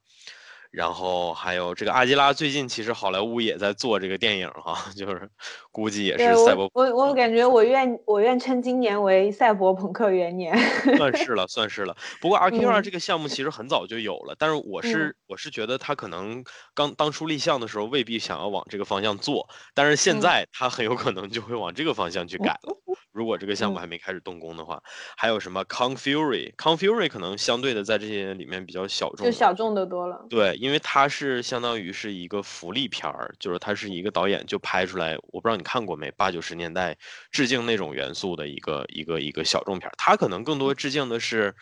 [0.71, 5.29] 然后还有这个阿基拉，最近其实好莱坞也在做这个电影哈， 就是
[5.69, 6.69] 估计也是赛博。
[6.73, 10.57] 我我感觉我愿我愿称今年为赛博朋克元年。
[10.95, 11.95] 算是了，算是了。
[12.21, 22.77] 不过 R Q 二这个项目其实很早就有了，但是我是我是觉得他可能刚当初立项的时候未必想要往这个方向做，但是现在他很有可能就会往这个方向去改了。
[23.11, 24.81] 如果这个项目还没开始动工的话，
[25.17, 30.25] 还有什么 Kong Fury？Kong Fury 可能相对的在这些里面比较小众，就小众的多了。
[30.29, 36.09] 对，因为它是相当于是一个福利片儿，就是它是一个导演就拍出来，我不知道你看过没？
[36.11, 36.97] 八九十年代
[37.31, 41.55] 致敬那种元素的一个一个一个小众片儿，它可能更多致敬的是，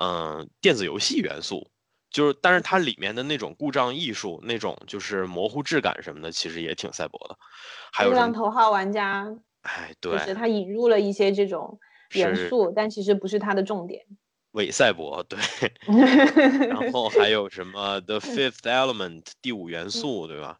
[0.00, 1.70] 嗯，电子游戏元素，
[2.10, 7.36] 就是但是它里面的那种故障艺术，那种就是模糊质感什么的，其实也挺赛博的。
[7.92, 9.26] 还有让头号玩家。
[9.68, 11.78] 哎，对，就是他引入了一些这种
[12.14, 14.02] 元素，但其实不是他的重点。
[14.52, 15.38] 韦赛博，对。
[16.68, 20.58] 然后还有什么 The Fifth Element 第五元素，对吧？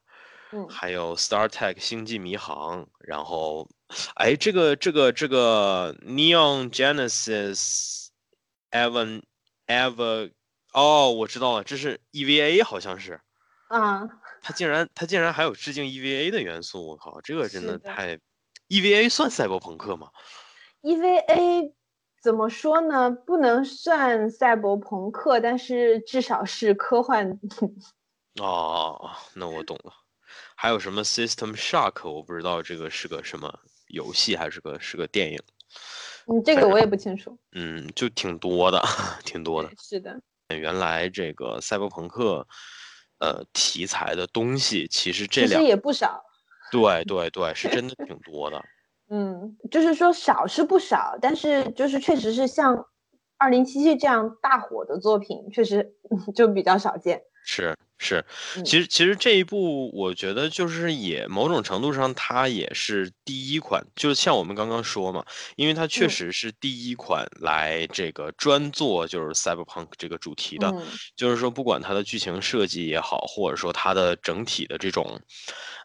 [0.53, 0.69] 嗯。
[0.69, 3.67] 还有 Star Trek 星际迷航，然后，
[4.17, 8.09] 哎，这个这个这个 Neon Genesis
[8.71, 9.23] Evan
[9.67, 10.33] Ever，
[10.75, 13.19] 哦，我知道了，这是 EVA，好像是。
[13.69, 14.07] 啊。
[14.43, 18.19] 他竟然他竟然还有致敬 EVA 的元素，我靠，这个真的太。
[18.69, 20.11] EVA 算赛博朋克吗
[20.83, 21.73] ？EVA
[22.23, 23.11] 怎么说呢？
[23.11, 27.39] 不能算赛博朋克，但是至少是科幻。
[28.41, 29.93] 哦，那我懂了。
[30.55, 32.11] 还有什么 System Shock？
[32.11, 35.41] 我不知道这个是个什么游戏，还是个是个电影？
[36.27, 37.39] 嗯，这个我也不清楚。
[37.53, 38.83] 嗯，就挺多的，
[39.25, 39.71] 挺多的。
[39.81, 40.21] 是的。
[40.49, 42.47] 原来这个赛博朋克，
[43.19, 46.23] 呃，题材的东西其实这两其实也不少。
[46.71, 48.63] 对对对，是真的挺多的。
[49.11, 52.87] 嗯，就是说少是不少，但是就是确实是像
[53.39, 55.95] 二零七七这样大火的作品，确实
[56.35, 57.23] 就比较少见。
[57.45, 57.75] 是。
[58.01, 58.25] 是，
[58.65, 65.25] 其实其实这一部我觉得就是也某种程度上它也是第一款，就像我们刚刚说嘛，
[65.57, 70.73] 因为它确实是第一款来这个专做就是 cyberpunk 这个主题的，
[71.17, 75.21] 就是说不管它的剧情设计也好，或者说它的整体的这种，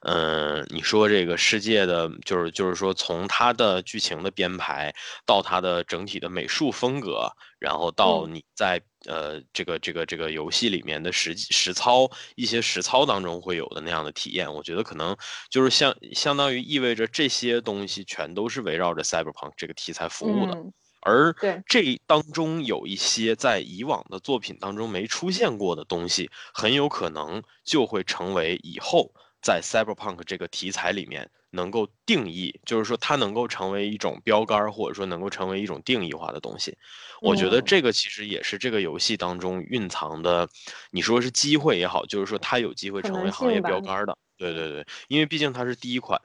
[0.04, 4.94] 嗯，你说这个世界的，就是就是说从它的剧情的编排
[5.26, 14.54] 到它的整体的美术风格，然后到你在呃这个这个这个游戏里面的实际实操一些实操当中会有的那样的体验。
[14.54, 15.16] 我觉得可能
[15.50, 20.58] 就是相相当于意味着这些东西全都是围绕着 Cyberpunk 这个题材服务的。
[21.06, 21.36] 而
[21.68, 36.76] 这当中有一些在以往的作品当中没出现过的东西，很有可能就会成为以后在 Cyberpunk 这个题材里面能够定义，就是说它能够成为一种标杆，或者说能够成为一种定义化的东西。
[37.22, 40.50] 我觉得这个其实也是这个游戏当中蕴藏的，
[40.92, 44.18] 你说是机会也好，就是说它有机会成为行业标杆的。
[44.38, 46.20] 对对对，因为毕竟它是第一款。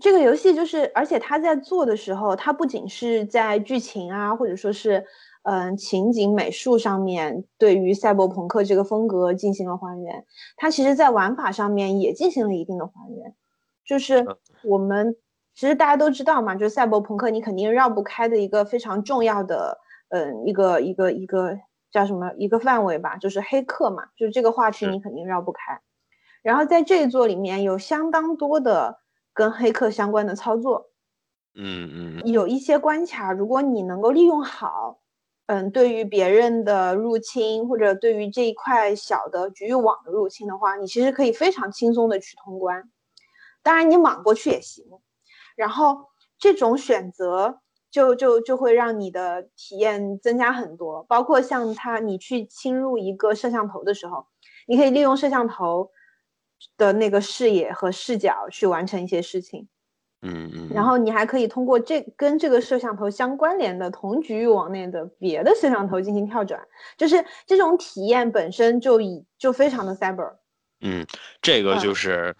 [0.00, 5.04] 这个游戏就是，而且它在做的时候，它不仅是在剧情啊，或者说是，
[5.42, 10.24] 嗯，情景美术上面对于赛博朋克这个风格进行了还原，
[10.56, 13.34] 它其实在玩法上面也进行了一定的还原。
[13.86, 14.26] 就是
[14.64, 15.16] 我们
[15.54, 21.58] 其实大家都知道嘛，就是赛博朋克你肯定绕不开的一个非常重要的，嗯，一个一个一个
[21.90, 25.80] 叫什么一个范围吧，就是黑客嘛，就是这个话题你肯定绕不开。
[26.42, 28.98] 然后在这一座里面有相当多的。
[29.36, 30.88] 跟黑客相关的操作，
[31.54, 35.00] 嗯嗯，有一些关卡，如果你能够利用好，
[35.44, 42.88] 嗯，对于别人的入侵或者对于这一块小的局域网的入侵的话，你其实可以非常轻松的去通关。
[43.66, 44.84] 当然，你莽过去也行。
[45.56, 46.06] 然后
[46.38, 54.26] 这种选择就就就会让你的体验增加很多，包括像它，你去侵入一个摄像头的时候，
[54.66, 55.90] 你可以利用摄像头。
[56.78, 59.68] 的那个视野和视角去完成一些事情，
[60.22, 70.36] 嗯嗯，然后你还可以通过这跟这个摄像头相关联的同局域网内的别的摄像头进行跳转，就是这种体验本身就已就非常的 cyber。
[70.80, 71.06] 嗯，
[71.42, 72.34] 这个就是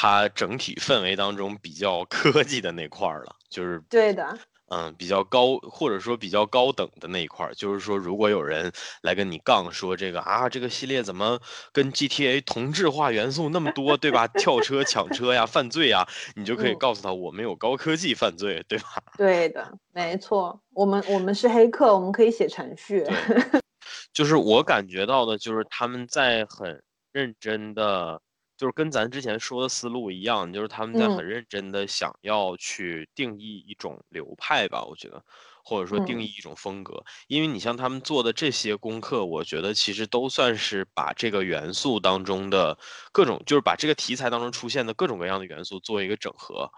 [0.00, 4.38] 它整体氛围当中比较科技的那块儿了，就是对的。
[4.70, 8.70] 嗯，比较高或者说比较高等的那一块儿，就是说，如果有人
[9.02, 11.40] 来跟你杠说这个啊，这个系列怎么
[11.72, 14.28] 跟 GTA 同质化元素那么多，对吧？
[14.28, 16.06] 跳车、抢车呀，犯罪呀，
[16.36, 19.02] 你就可以告诉他，我们有高科技犯罪，对吧？
[19.18, 23.04] 对的，没错，我们我们是黑客，我们可以写程序。
[24.14, 26.80] 就是我感觉到的，就是他们在很
[27.10, 28.20] 认真的。
[28.58, 35.24] 就是跟咱之前说的思路一样，就是他们在很认真的想要去定义一种流派吧，我觉得，
[35.64, 37.04] 或者说定义一种风格。
[37.28, 42.76] 因为你像他们做的这些功课，我觉得其实都算是把这个元素当中的
[43.12, 46.68] 各种，就是把这个题材当中出现的各种各样的元素做一个整合。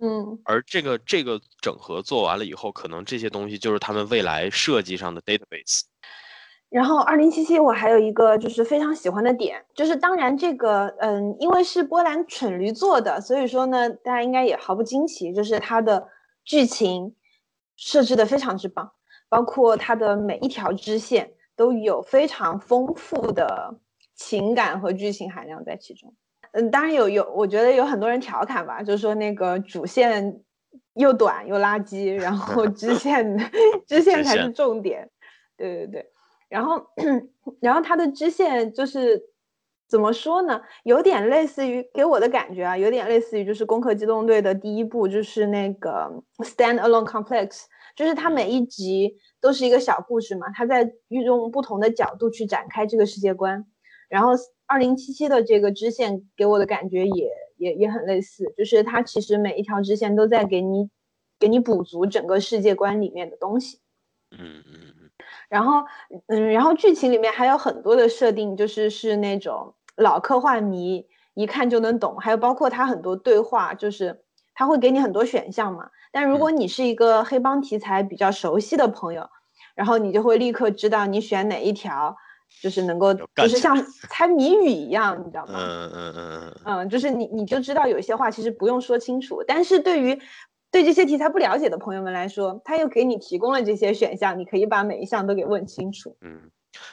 [0.00, 5.80] 嗯，而这个这个整合做完了以后，可能这些东西就是他们未来设计上的 database。
[6.70, 16.06] 然后二零七七，我还有一个就是非常喜欢的点，就是当然这个，嗯，因为是波兰蠢驴做的，所以说呢，大家应该也毫不惊奇，就是它的
[16.44, 17.14] 剧情
[17.76, 18.92] 设置的非常之棒，
[19.30, 23.74] 包括它的每一条支线都有非常丰富的
[24.14, 26.14] 情感和剧情含量在其中。
[26.52, 30.42] 嗯，当然有有，我觉得有很多人调侃吧，就是说那个主线
[30.92, 33.38] 又短又垃圾，然后 支线
[33.86, 35.08] 支线才是重点。
[35.56, 36.12] 对对对。
[36.48, 36.86] 然后，
[37.60, 39.22] 然后它的支线就是
[39.88, 40.60] 怎么说呢？
[40.84, 47.62] 有点类似于给我的感觉啊，有点类似于就是《攻壳机动队》的第一部，就是那个 Stand Alone Complex，
[47.96, 53.64] 就是它每一集都是一个小故事嘛，它在用不同的角度去展开这个世界观。
[54.08, 54.30] 然后
[54.66, 60.88] 二零七七的这个支线给我的感觉也也也很类似，就是它其实每一条支线都在给你
[61.38, 63.80] 给你补足整个世界观里面的东西。
[64.30, 64.94] 嗯嗯。
[65.48, 65.84] 然后，
[66.26, 74.22] 嗯，然后剧情里面还有很多的设定，就是是那种老科幻迷一看就能懂，还有包括他很多对话，就是
[74.54, 75.88] 他会给你很多选项嘛。
[76.12, 79.28] 但如果你是一个黑帮题材比较熟悉的朋友，
[79.74, 82.14] 然后你就会立刻知道你选哪一条，
[82.62, 83.76] 就是能够，就是像
[84.10, 85.54] 猜谜语一样，你知道吗？
[85.58, 90.20] 嗯嗯嗯嗯嗯，就是你你就知道有些话其实不用说清楚，但是对于。
[90.70, 96.16] 对这些题材不了解的朋友们来说，他又给你提供了这些选项，你可以把每一项都给问清楚。
[96.20, 96.50] 嗯，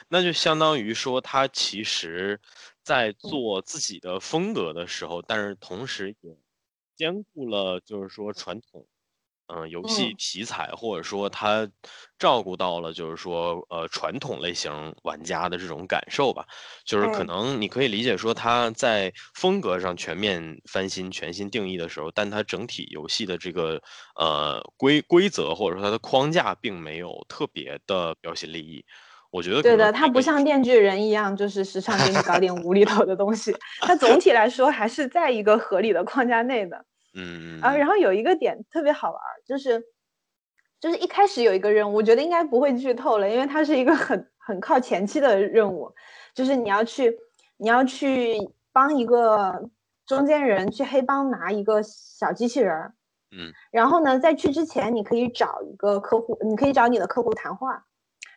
[0.08, 2.40] 那就相当于说，他其实
[2.82, 6.36] 在做自己的风格的时候，但是同时也
[6.96, 8.86] 兼顾了，就是说传统。
[9.48, 11.68] 嗯，游戏题材或者说它
[12.18, 16.44] 照顾到了，就是说呃传统类型玩家的这种感受吧，
[16.84, 23.80] 就是可能你可以理解说它在风格上全面翻新、全新定义的时候，但它整体游戏的这个
[24.18, 28.84] 呃规规则或者说它的框架并没有特别的标新立异。
[29.30, 33.54] 我觉得对的，它不像电锯人一样，就是时常给你搞点无厘头的东西。
[33.80, 36.84] 它总体来说还是在一个合理的框架内的。
[37.16, 39.82] 嗯啊，然后有一个点特别好玩，就是
[40.78, 45.90] 就是一开始有一个任务，我觉得应该不会剧透了，因为它是一个很很靠前期的任务，
[46.34, 47.18] 就是你要去
[47.56, 48.36] 你要去
[48.72, 49.70] 帮一个
[50.06, 52.94] 中间人去黑帮拿一个小机器人儿，
[53.30, 57.86] 嗯，然后呢，在去之前你可以找一个客户，你可以找你的客户谈话，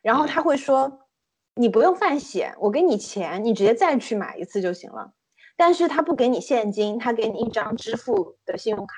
[0.02, 1.08] 然后他会说，
[1.56, 5.12] 你不用犯险，我给你钱，你直接再去买一次就行了，
[5.60, 8.96] 但是他不给你现金，他给你一张支付的信用卡。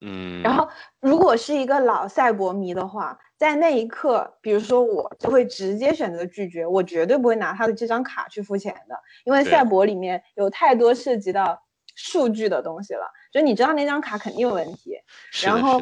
[0.00, 0.68] 嗯，然后，
[0.98, 11.56] 如果是一个老赛博迷的话，在那一刻，比如说我就会直接选择拒绝，我绝对不会拿他的这张卡去付钱的，因为赛博里面有太多涉及到
[11.94, 14.96] 数据的东西了，就你知道那张卡肯定有问题，
[15.44, 15.80] 然后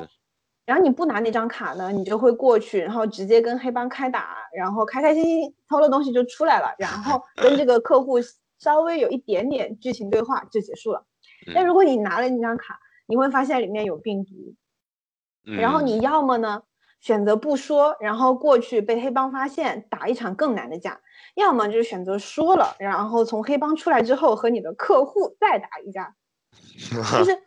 [0.67, 8.19] 然后你不拿那张卡呢，你就会过去，然后直接跟黑帮开打，然后开开心心偷了东西就出来了，然后跟这个客户
[8.61, 11.05] 稍微有一点点剧情对话就结束了。
[11.55, 14.55] 但嗯如果你拿了那张卡，你会发现里面有病毒，
[15.45, 15.87] 然后嗯。
[15.87, 16.63] 你要么呢
[17.01, 21.01] 选择不说，然后过去被黑帮发现打一场更难的架，
[21.35, 26.15] 要么就是选择说了，然后从黑帮出来之后和你的客户再打一架。
[27.17, 27.43] 就是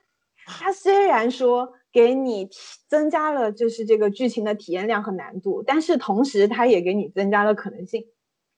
[0.45, 2.49] 他虽然说给你
[2.87, 8.03] 增加了就是这个剧情的体验量和难度，但是同时它也给你增加了可能性，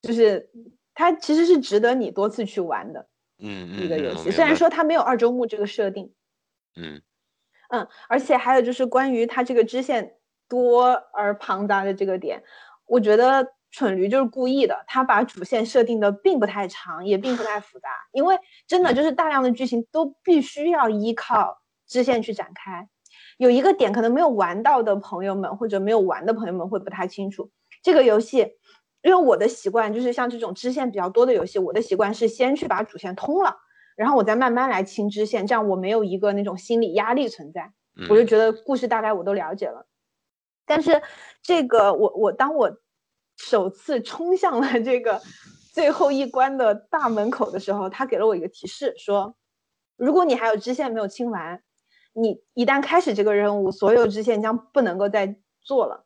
[0.02, 0.50] 就是
[0.96, 4.32] 它其实是值得你多次去玩的嗯一个游戏。
[4.32, 6.12] 虽然说它没有二周目这个设定，
[6.76, 7.02] 嗯
[7.70, 10.16] 嗯，而且还有就是关于它这个支线
[10.48, 12.42] 多而庞杂的这个点，
[12.88, 22.88] 我觉得蠢驴就是故意的，他把主线设定的并不太长，也并不太复杂，因为真的就是大量的剧情都必须要依靠支线去展开。
[23.38, 27.52] 有一个点可能没有玩到的朋友们或者没有玩的朋友们会不太清楚，
[27.84, 28.54] 这个游戏，
[29.06, 33.56] 因为我的习惯就是像这种支线比较多的游戏，我的习惯是先去把主线通了。
[33.96, 37.72] 然后我再慢慢来清支线，这样我没有一个那种心理压力存在。
[37.96, 39.86] 嗯，我就觉得故事大概我都了解了，
[40.66, 41.04] 但是
[41.44, 42.80] 这个我我当我
[43.38, 45.22] 首次冲向了这个
[45.72, 49.36] 最后一关的大门口的时候，他给了我一个提示，说
[49.98, 51.62] 如果你还有支线没有清完，
[52.14, 56.05] 你一旦开始这个任务，所有支线将不能够再做了，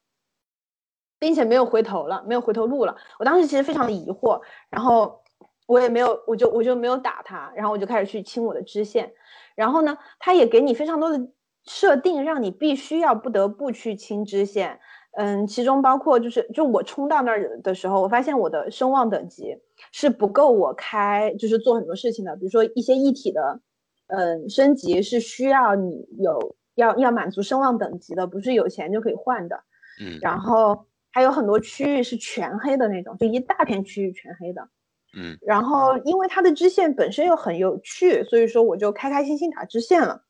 [1.20, 2.96] 并且没有回头了，没有回头路了。
[3.20, 4.40] 我当时其实非常的疑惑，
[4.70, 5.22] 然后
[5.68, 9.12] 我也没有，我就我就没有打他，然后我就开始去清我的支线，
[9.56, 11.20] 然后呢，他也给你非常多的
[11.66, 14.80] 设定，让你必须要不得不去清支线。
[15.18, 19.58] 嗯，其中包括就是，就我冲到那儿的时候，我发现我的声望等级
[19.92, 22.36] 是不够我开，就是做很多事情的。
[22.36, 23.60] 比如说一些一体的，
[24.08, 29.64] 嗯，升级是需要你有要要满足声望等级的，不是有钱就可以换的。
[30.02, 34.70] 嗯然后还有很多区域是全黑的那种，就一大片区域全黑的。
[35.18, 40.24] 嗯然后因为它的支线本身又很有趣，所以说我就开开心心打支线了。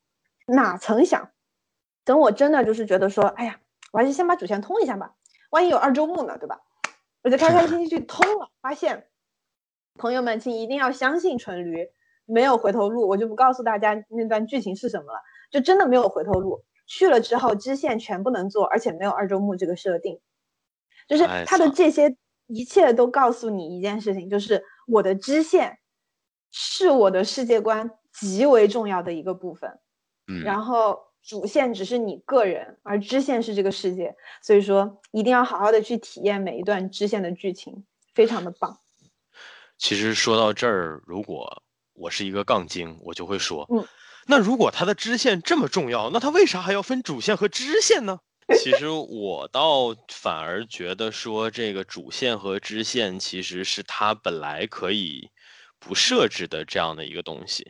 [0.46, 1.30] 哪曾想，
[2.04, 3.60] 等我真的就是觉得说，哎呀，
[3.92, 5.14] 我还是先把主线通一下吧，
[5.50, 6.60] 万一有二周目呢，对吧？
[7.22, 9.06] 我就开开心心去通了，发现，
[9.98, 11.90] 朋友们，请一定要相信纯驴，
[12.24, 13.06] 没有回头路。
[13.06, 15.20] 我就不告诉大家那段剧情是什么了，
[15.50, 16.64] 就真的没有回头路。
[16.86, 20.18] 去了之后，支线全不能做，而且没有二周目这个设定，
[21.10, 25.80] 就是太它的这些一切都告诉你一件事情，就是我的支线
[26.52, 29.80] 是我的世界观极为重要的一个部分。
[30.28, 37.84] 嗯，然后主线只是你个人，而支线是这个世界，所以说一定要好好的去体验每一段支线的剧情，
[38.14, 38.78] 非常的棒。
[39.76, 43.84] 其实说到这儿，如果我是一个杠精，我就会说，嗯，
[44.26, 48.20] 那如果它的支线这么重要，那它为啥还要分主线和支线呢？
[48.56, 55.28] 其实我倒反而觉得说，这个主线和支线其实是它本来可以
[55.78, 57.66] 不设置的这样的一个东西。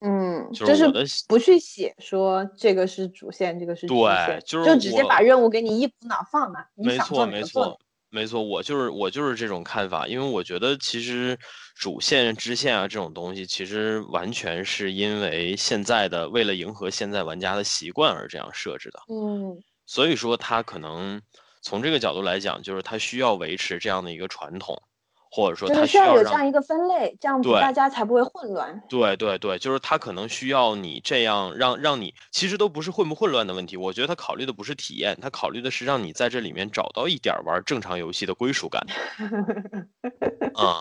[0.00, 0.86] 嗯，就是
[1.26, 7.78] 不去写说这个是主线，这个是支对，就是就直接把任务给你一股脑放了，没错，没错，
[8.10, 11.36] 没错，我就是我就是这种看法，因为我觉得其实
[11.74, 21.22] 主线、支线啊这种东西，其实完全是因为现在的为了迎合现在玩家的习惯而这样设置的，嗯所以说他可能
[21.62, 24.82] 从这个角度来讲，就是他需要维持这样的一个传统，
[25.30, 28.82] 或者说他需要有这样一个分类，这样子大家才不会混乱。
[28.88, 38.84] 对对对，就是他可能需要你这样让让你，其实都不是混不混乱的问题，我觉得他考虑的不是体验，他考虑的是让你在这里面找到一点儿玩正常游戏的归属感。
[40.54, 40.78] 啊、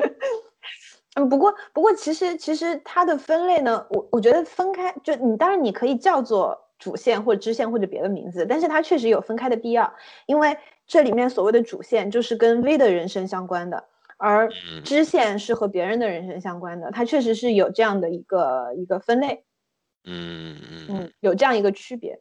[1.16, 9.94] 嗯，不过不过其实其实它的分类呢，我我觉得分开，就你当然你可以叫做主线或者支线或者别的名字，但是它确实有分开的必要，
[10.26, 13.86] 因为这里面所谓的主线就是跟 V 的人生相关的，
[14.18, 14.84] 而嗯。
[14.84, 19.44] 支线是和别人的人生相关的，它确实是有这样的一个一个分类，
[20.04, 22.20] 嗯嗯嗯，有这样一个区别。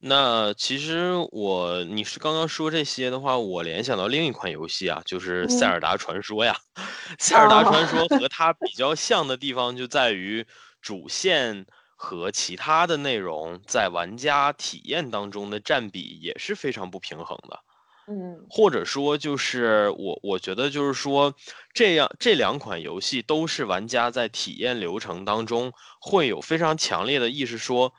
[0.00, 6.54] 那其实我你是刚刚说这些的话，我联想到另一款游戏啊，就是《塞尔达传说》呀。
[7.18, 10.46] 塞尔达传说和它比较像的地方就在于
[10.80, 11.66] 主线
[12.00, 17.58] 和其他的内容在玩家体验当中的占比也是非常不平衡的。
[18.06, 21.34] 嗯，或者说就是我我觉得就是说
[21.74, 27.92] 这样这两款游戏都是玩家在体验流程当中会有非常强烈的意识说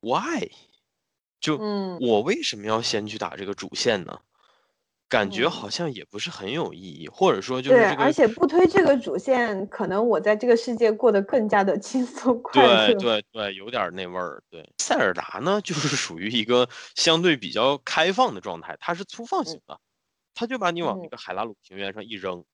[0.00, 0.48] ，why？
[1.40, 1.58] 就
[2.00, 4.20] 我为什么要先去打这个主线呢？
[5.14, 12.86] 感觉好像也不是很有意义，或者说就是这个，而且不推这个主线，可能我在这个世界过得更加的轻松快乐。
[12.88, 14.42] 对对对，有点那味儿。
[14.50, 19.78] 对，塞尔达呢，就是属于一个相对比较开放的状态，它是粗放型的，
[20.34, 22.44] 他就把你往那个海拉鲁平原上一扔，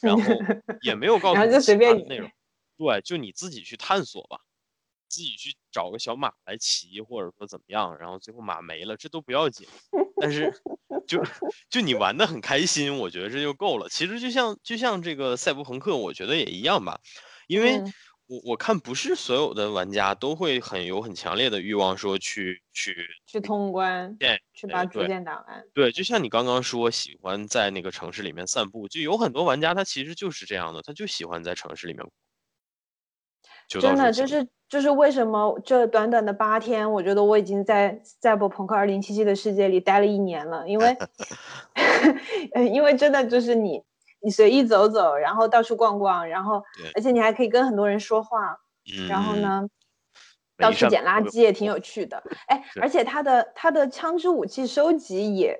[0.00, 0.22] 然后
[0.80, 2.30] 也没有告诉你其他的内容，
[2.78, 4.40] 对，就你自己去探索吧。
[5.08, 9.64] 自己去找个小马来骑，或者说怎么样，然后最后马没了，这都不要紧。
[10.20, 10.52] 但是，
[11.06, 11.22] 就
[11.70, 13.88] 就你玩的很开心，我觉得这就够了。
[13.88, 17.00] 其实就像就像这个赛博朋克，我觉得也一样吧。
[17.46, 17.80] 因为
[18.26, 25.64] 我我看不是所有的玩家都会很有很强烈的欲望说去去去通关，对，去把主线打完。
[25.72, 32.04] 对，就像你刚刚说喜欢在那个城市里面散步，就有很多玩家他其实就是这样的，他就喜欢在城市里面。
[33.68, 40.96] 真的就是就是为什么这短短的八天，我觉得我已经在《赛博朋克2077》的世界里待了一年了，因为，
[42.72, 43.82] 因为真的就是你
[44.20, 46.62] 你随意走走，然后到处逛逛，然后
[46.94, 48.58] 而且你还可以跟很多人说话，
[49.08, 49.68] 然后呢，
[50.58, 52.22] 到处捡垃圾也挺有趣的。
[52.48, 55.58] 哎，而且它的它的枪支武器收集，也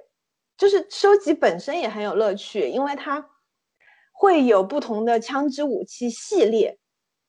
[0.57, 3.24] 就是收集本身也很有乐趣，因为它
[4.12, 6.78] 会有不同的枪支武器系列。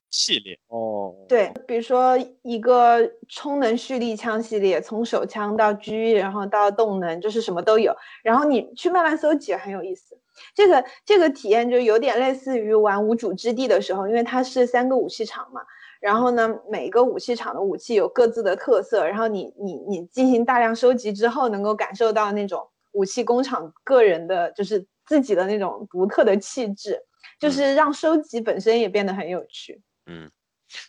[0.10, 7.93] 系列哦，对，比如说一个充能蓄力枪系列，从手枪到狙，然后到动能，就是什么都有。
[8.24, 10.18] 然后你去慢慢搜集很有意思。
[10.55, 15.62] 这个这个体验就有点类似于玩无主之地的时候，因为它是三个武器厂嘛。
[15.99, 19.05] 然后呢，每个武器厂的武器有各自的特色。
[19.05, 27.01] 然后你你你进行大量收集之后，能够感受到那种武器工厂个人的，就是自己的那种独特的气质，
[27.39, 29.82] 就是让收集本身也变得很有趣。
[30.08, 30.32] 嗯，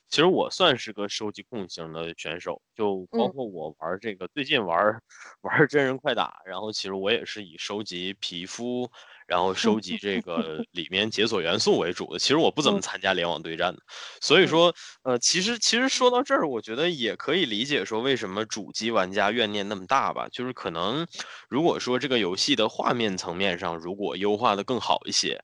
[0.09, 5.01] 其实我算是个收集控型的选手，就包括我玩这个最近玩
[5.43, 8.91] 玩真人快打，然后其实我也是以收集皮肤，
[9.27, 12.19] 然后收集这个 里面解锁元素为主的。
[12.19, 13.81] 其实我不怎么参加联网对战的，
[14.23, 20.29] 所以说，呃，其实其实说到这儿，我觉得也可以理解说为什么主机玩家怨念那么大吧。
[20.31, 21.07] 就是可能
[21.49, 25.43] 如果说这个游戏的画面层面上如果优化的更好一些。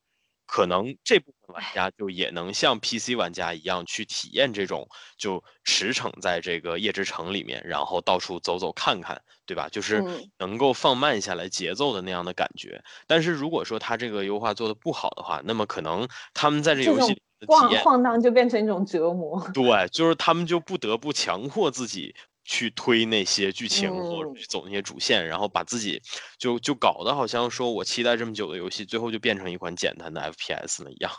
[0.55, 9.69] 可能这部分玩家就也能像 PC 玩家一样去体验这种就驰骋在这个夜之城里面，然后到处走走看看，对吧？
[9.69, 10.01] 就是
[10.39, 12.81] 能够放慢下来节奏的那样的感觉。
[13.09, 19.45] 但是如果说他这个优化做的不好的话，那么可能他们在这游戏的体验晃荡就变成一种折磨。
[19.53, 22.15] 对，就是他们就不得不强迫自己。
[22.45, 26.01] 去推那些剧情或者去走那些主线，然后把自己
[26.39, 31.11] 就就搞得好像说我期待这么久的游戏，最后就变成一款简单的 FPS 了一样。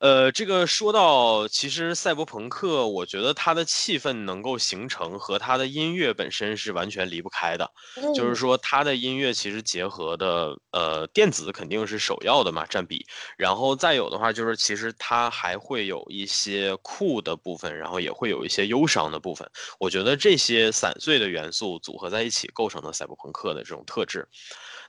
[0.00, 7.70] 呃，这个说到其实赛博朋克，我觉得它的气氛能够形成和它的音乐本身是完全离不开的。
[8.14, 13.04] 就是说，它的音乐其实结合的呃电子肯定是首要的嘛，占比。
[13.36, 19.46] 然后再有的话，就是其实它还会有一些酷的部分，然后也会有一些忧伤的部分。
[19.78, 24.26] 我觉得这些散碎的元素组合在一起，构成了赛博朋克的这种特质。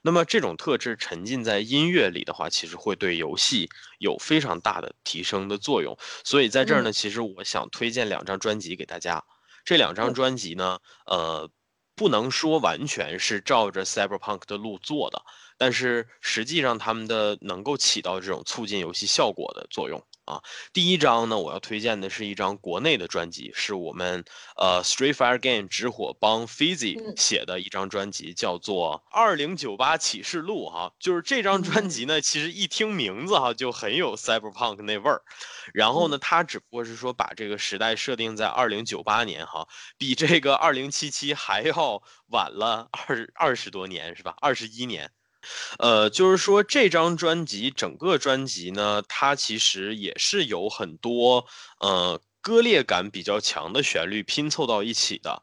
[0.01, 5.97] 那么这种特质沉浸在音乐里的话，其实会对游戏有非常大的提升的作用。
[6.23, 9.23] 所以在这儿呢，其实我想推荐两张专辑给大家。
[9.63, 11.47] 这两张专辑呢，呃，
[11.95, 15.21] 不能说完全是照着 Cyberpunk 的路做的，
[15.55, 20.03] 但是实际上他们的能够起到这种促进游戏效果的作用。
[20.25, 20.41] 啊，
[20.71, 24.23] 第一张呢，我要推荐的是一张国内的专辑，是我们
[24.55, 30.93] 呃 Street Fire Game 直火帮 Fizzy 写的一张专辑，叫做《二零九八启示录》哈。
[30.99, 35.23] 就是这张专辑呢，其实一听名字哈，就很有 Cyberpunk 那味儿。
[35.73, 39.67] 然后呢，它只不过是说把这个时代设定在二零九八年哈，
[39.97, 44.35] 比这个二零七七还要晚了二二十多年是吧？
[44.39, 45.11] 二十一年。
[45.79, 51.45] 呃，就是说这张专辑，整个专辑呢，它其实也是有很多
[51.79, 55.41] 呃割裂感比较强的旋律拼凑到一起的，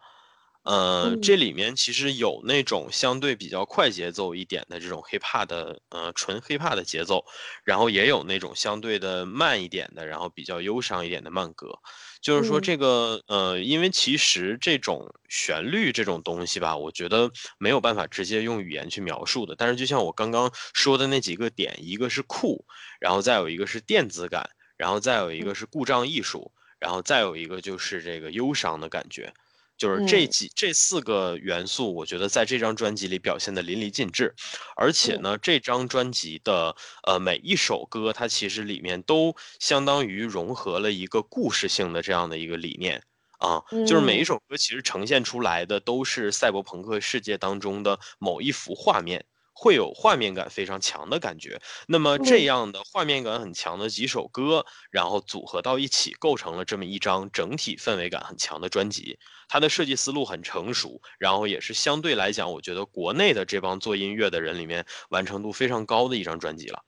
[0.65, 7.25] 呃，这里面其实有那种相对比较快节奏一点的这种 hiphop 的，呃，纯 hiphop 的节奏，
[7.65, 11.79] 然后也有那种相对的慢一点的，然后比较忧伤一点的慢歌。
[12.21, 19.55] 就是说这个，呃，因为其实这种旋律这种东西吧，我觉得没有办法直接用语言去描述的。
[19.57, 22.65] 但是就像我刚刚说的那几个点，一个是酷，
[23.01, 29.33] 然后再有一个是电子感，然后再有一个是故障艺术，然后再有一个就是这个忧伤的感觉。
[29.79, 34.35] 就是这几这四个元素，我觉得在这张专辑里表现的淋漓尽致，
[34.77, 36.75] 而且呢，这张专辑的
[37.07, 43.03] 呃每一首歌，它其实里面都相当于融合了一个故事性的这样的一个理念。
[43.39, 49.25] 啊，就是每一首歌其实呈现出来的都是赛博朋克世界当中的某一幅画面。
[49.61, 59.19] 会有画面感非常强的感觉，那么这样的画面感很强的几首歌，然后组合到一起，构成了这么一张整体氛围感很强的专辑。
[59.49, 66.79] 它的设计思路很成熟，然后也是相对来讲，我觉得国内的这帮做音乐的人里面完成度非常高的一张专辑了。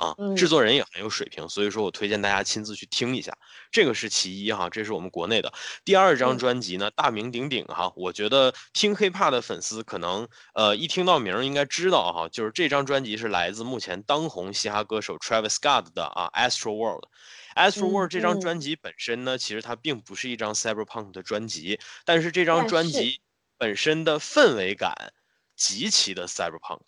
[0.00, 3.36] 啊，制作人也很有水平，所以说我推荐大家亲自去听一下，
[3.70, 5.52] 这个是其一哈，这是我们国内的。
[5.84, 23.20] 第二张专辑呢，大名鼎鼎哈，我觉得听 hiphop 的粉丝可能呃一听到名应该知道哈，就是这张专辑是来自目前当红嘻哈歌手 Travis Scott 的啊 Astro World，Astro World 这张专辑本身呢，其实它并不是一张 cyberpunk 的专辑，但是这张专辑
[23.58, 25.12] 本身的氛围感
[25.56, 26.80] 极其的 cyberpunk。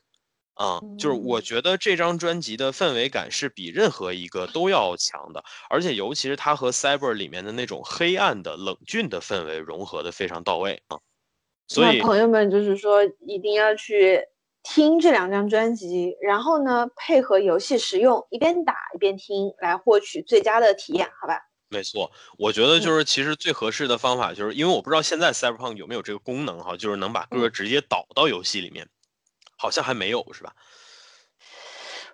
[0.54, 10.98] 啊，就是我觉得这张专辑的氛围感是比任何一个都要强的，而且尤其是它和 Cyber 里面的那种黑暗的冷峻的氛围融合的非常到位啊。
[11.68, 14.20] 所以朋友们就是说一定要去
[14.62, 21.40] 听这两张专辑，然后呢配合游戏使用，一边打一边听，来获取最佳的体验，好吧？
[21.70, 28.86] 没错，我觉得就是其实最合适的方法就是因为我不知道现在 Cyberpunk 有没有这个功能哈，就是能把歌直接导到游戏里面。
[29.62, 30.52] 好像还没有是吧？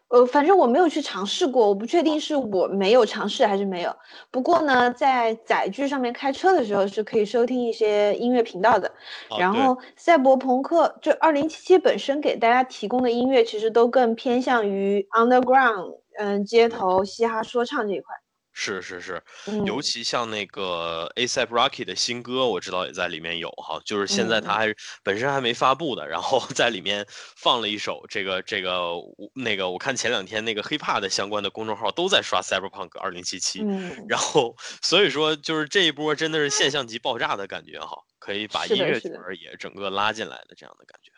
[0.09, 3.97] 呃，反正我没有去尝试过，我不确定是我没有尝试还是没有。
[4.31, 8.93] 不过呢，在载具上面开车的时候是可以收听一些音乐频道的。
[9.39, 18.15] 然后赛博朋克就二零七七本身给大家提供的音乐，其实都更偏向于 underground，嗯，街头嘻哈说唱这一块。
[18.61, 19.23] 是是是，
[19.65, 27.07] 尤其像那个 A$AP Rocky 的新歌，我知道也在里面有哈，就是现在他还本身还没发布的，然后在里面
[27.37, 28.95] 放了一首这个这个
[29.33, 33.61] 那个，我看前两天那个 hiphop 的相关的公众号都在刷 Cyberpunk 二零七七，
[34.09, 41.13] 然后所以说就是这一波真的是现象级爆炸的感觉哈，可以把音乐圈也整个拉进来的这样的感觉，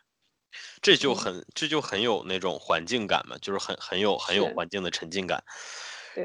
[0.82, 5.42] 这就很这就很有那种环境感嘛，就是很很有很有环境的沉浸感。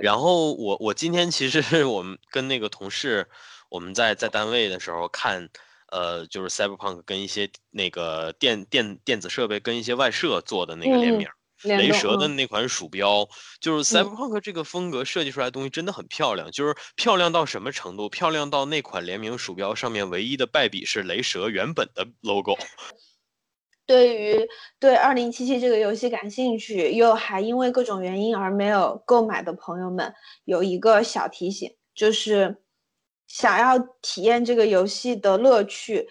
[0.01, 3.27] 然后我我今天其实我们跟那个同事，
[3.69, 5.49] 我们在在单位的时候看，
[5.91, 11.27] 呃，就是 Cyberpunk 跟一些那个电电电子设备跟一些外设做的那个联名，
[11.63, 13.27] 雷蛇的那款鼠标，
[13.59, 18.09] 就是 Cyberpunk 这个风格设计出来的东西真的很漂亮，就是漂亮到什么程度？
[18.09, 22.57] 漂亮到那款联名鼠标上面唯一的败笔是雷蛇原本的 logo。
[23.86, 24.47] 对于
[24.79, 30.13] 对二零七七这个游戏感兴趣，又还因为各种原因而没有购买的朋友们，
[30.43, 32.57] 有一个小提醒，就是
[33.27, 36.07] 想要体验这个游戏的乐趣，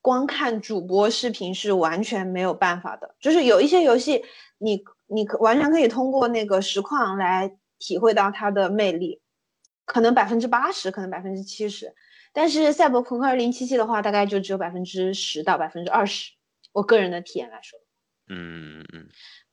[0.00, 3.16] 光看主播视频是完全没有办法的。
[3.18, 4.24] 就是有一些游戏，
[4.58, 9.20] 你你可完全可以通过那个实况来体会到它的魅力，
[9.84, 11.92] 可能百分之八十，可能百分之七十，
[12.32, 16.35] 但是赛博朋克二零七七的话，大概就只有百分之十到百分之二十。
[16.76, 17.78] 我个人的体验来说，
[18.28, 19.08] 嗯嗯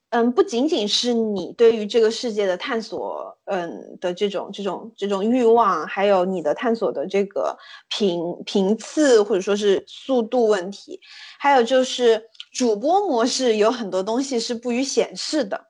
[0.10, 7.58] 嗯不仅仅是你对于这个世界的探索，嗯的这种这种这种欲望，还有你的探索的这个
[7.88, 11.00] 频频次或者说是速度问题，
[11.40, 15.68] 还有就是主播模式有很多东西是不予显示的。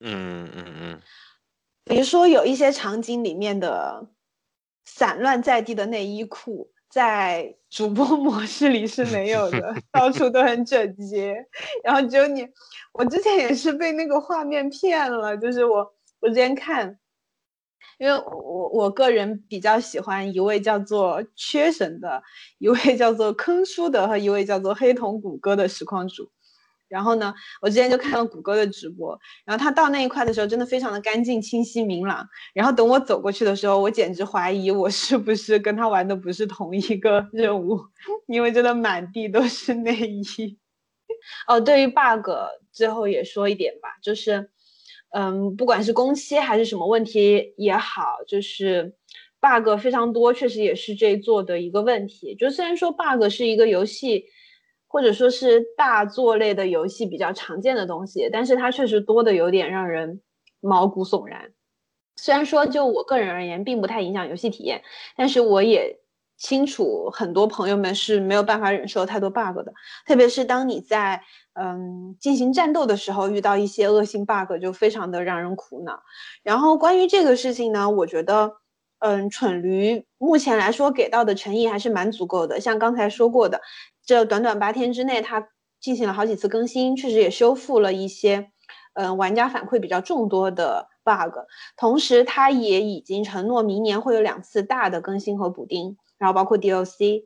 [0.00, 1.00] 嗯嗯嗯，
[1.86, 4.06] 比如说有一些场景里面的
[4.84, 6.69] 散乱在地的内衣裤。
[6.90, 11.36] 在主播 模式里是没有的，到处都很整洁，
[11.84, 12.46] 然后只有你。
[12.92, 16.98] 我之前也是被那个画面骗了，就是我我之前看，
[17.98, 22.20] 因为我我个人比较喜欢一位叫做缺神的，
[22.58, 26.28] 一位叫做坑叔的和一位叫做黑瞳谷歌的实况主。
[26.90, 27.32] 然后呢，
[27.62, 32.28] 我之前就看了谷歌的直播，然后他到那一块的时候，真的非常的干净、清晰、明朗。
[32.52, 37.78] 然后等我走过去的时候，我简直怀疑我是不是跟他玩的不是同一个任务，
[38.26, 40.58] 因为真的满地都是内衣。
[41.46, 42.28] 哦，对于 bug，
[42.72, 44.50] 最后也说一点吧，就是，
[45.12, 48.94] 嗯，不管是工期还是什么问题也好，就是
[49.40, 52.34] bug 非常多，确实也是这一座的一个问题。
[52.34, 54.24] 就虽然说 bug 是一个游戏，
[54.92, 60.20] 或者说是大作类的游戏比较常见的东西，但是它确实多的有点让人
[60.60, 61.52] 毛骨悚然。
[62.16, 64.82] 虽然说就我个人而言，并不太影响游戏体验，
[65.16, 66.00] 但是我也
[66.36, 69.72] 清楚很多朋友们是没有办法忍受太多 bug 的，
[70.06, 71.22] 特别是当你在
[71.54, 76.02] 嗯进行战斗的时候遇到一些恶性 bug，就非常的让人苦恼。
[76.42, 78.56] 然后关于这个事情呢，我觉得
[78.98, 83.60] 嗯蠢驴目前来说给到的诚意还是蛮足够的，像刚才说过的，
[84.10, 88.50] 这短短八天之内，它进行了好几次更新，确实也修复了一些
[88.94, 90.88] 嗯玩家反馈比较众多的。
[91.04, 91.38] bug，
[91.76, 97.24] 同时它也已经承诺明年会有两次大的更新和补丁，然后包括 DLC，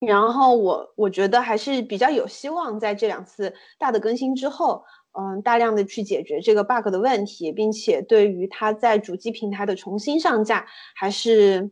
[0.00, 10.66] 然后我我觉得还是比较有希望在这两次大的更新之后，嗯，大量的去解决这个 bug 的问题，并且对于它在主机平台的重新上架，
[10.96, 11.70] 还是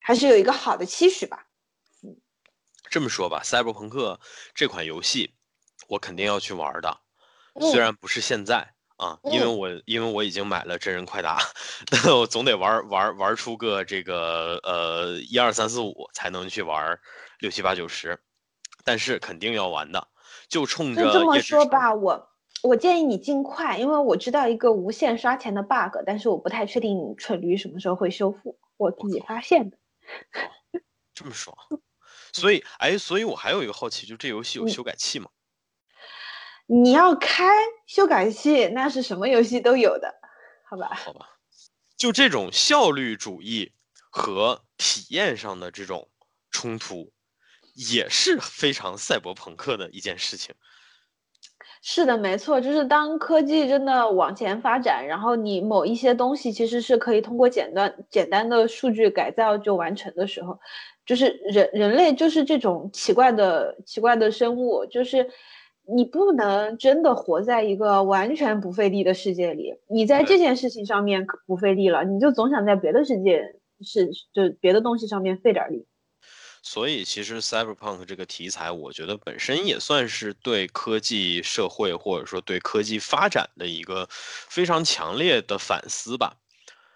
[0.00, 1.47] 还是有一个好的期许吧。
[2.88, 4.18] 嗯，这么说吧，赛博朋克
[4.54, 5.34] 这款游戏，
[5.88, 6.98] 我肯定要去玩的，
[7.60, 8.74] 虽然不是现在。
[8.98, 11.38] 啊，因为我因为我已经买了真人快打，
[11.88, 16.98] 但 我总得玩玩玩出个这个呃一二三四五才能去玩
[17.38, 18.18] 六七八九十，
[18.82, 20.08] 但是肯定要玩的，
[20.48, 22.28] 就冲着这么说吧，我
[22.64, 29.78] 我建议你尽快，因为我知道一个无限刷钱的 bug，但是我不太确定蠢驴什么时候会修复，我自己发现的。
[31.14, 31.56] 这么爽，
[32.38, 35.28] 所以哎，所以我还有一个好奇，就这游戏有修改器吗？
[36.66, 37.46] 你要开
[37.86, 40.14] 修改器，那是什么游戏都有的，
[40.68, 40.94] 好吧？
[40.94, 41.26] 好吧，
[41.96, 43.72] 就这种效率主义
[44.10, 46.10] 和体验上的这种
[46.50, 47.12] 冲突，
[47.74, 50.54] 也是非常赛博朋克的一件事情。
[51.82, 60.58] 是的，没错，就是当科技真的往前发展，然后你某一些东西其实是可以通过简单简单的数据改造就完成的时候，
[61.06, 65.28] 就是人人类就是这种奇怪的奇怪的生物，就是。
[65.90, 69.72] 你不能真的活在一个完全不费力的世界里。
[69.88, 75.86] 你在这件事情上面不费力了，你就总想在别的世界是就别的东西上面费点力。
[76.62, 86.34] 所以，其实 cyberpunk 这个题材，我觉得本身也算是对科技社会或者说对科技发展的一个非常强烈的反思吧。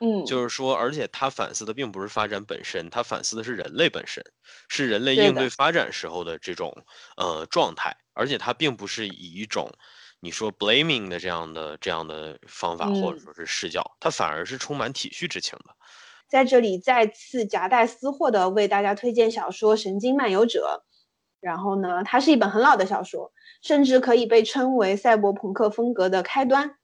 [0.00, 4.22] 嗯，就是说，而且他反思的并不是发展本身，他反思的是人类本身，
[4.68, 6.72] 是人类应对发展时候的这种
[7.16, 9.70] 呃状态，而且他并不是以一种
[10.20, 15.74] 你说 blaming 的这样的这样的方法或者说是视角，他反而是充满体恤之情的。
[16.32, 20.82] 在这里再次夹带私货的为大家推荐小说《神经漫游者》，
[21.42, 23.30] 然后呢，它是一本很老的小说，
[23.60, 26.76] 甚至可以被称为赛博朋克风格的开端。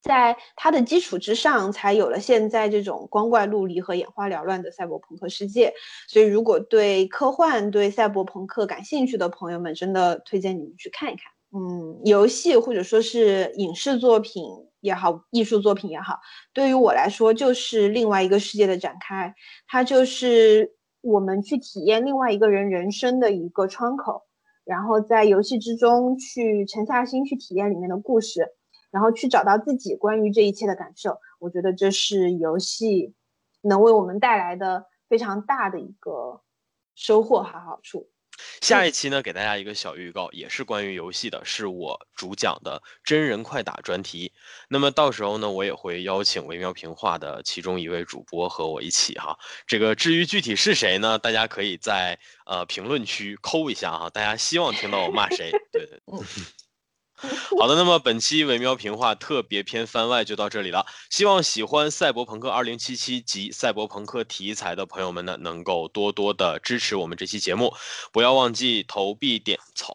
[0.00, 5.74] 在它的基础之上，才有了现在这种光怪陆离和眼花缭乱的赛博朋克世界。
[6.08, 11.24] 所以，如果对科幻、对赛博朋克感兴趣的朋友们，真的推荐你们去看一看。
[11.52, 14.42] 嗯，游戏或者说是影视作品
[14.80, 16.18] 也好，艺术作品也好，
[16.52, 19.34] 对于我来说就是另外一个世界的展开。
[19.66, 24.24] 它就是我们去体验另外一个人人生的一个窗口，
[24.64, 28.56] 然后在游戏之中去沉下心去体验里面的故事。
[28.92, 33.14] 然后去找到自己关于这一切的感受，我觉得这是游戏
[33.62, 36.42] 能为我们带来的非常大的一个
[36.96, 38.08] 收获和好处。
[38.60, 44.32] 下一期呢，给大家一个小预告，也是关于游戏的，是我主讲的真人快打专题。
[44.68, 49.38] 那么到时候呢，我也会邀请微妙评话的其中一位主播和我一起哈。
[49.66, 54.10] 这个至于具体是谁呢，大家可以在呃评论区扣一下哈。
[54.10, 55.50] 大家希望听到我骂谁？
[55.72, 56.00] 对对。
[57.60, 60.86] 好的，那么本期维喵评话特别篇番外就到这里了。
[61.10, 67.74] 希望喜欢《赛博朋克2077》及赛博朋克题材的朋友们呢，能够多多的支持我们这期节目，
[68.12, 69.94] 不要忘记投币点操，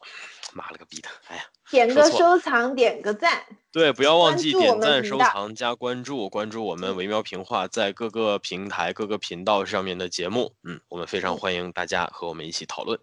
[0.54, 10.54] 妈了个逼的，哎呀，点个收藏，点个赞，对，不要忘记点赞、收藏加关注，关注我们维喵评话在各个平台、各个频道上面的节目。
[10.64, 13.00] 嗯，我们非常欢迎大家和我们一起讨论。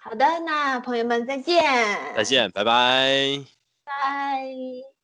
[0.00, 1.64] 好的，那朋友们再见。
[2.16, 3.44] 再见，拜拜。
[3.84, 4.97] 拜。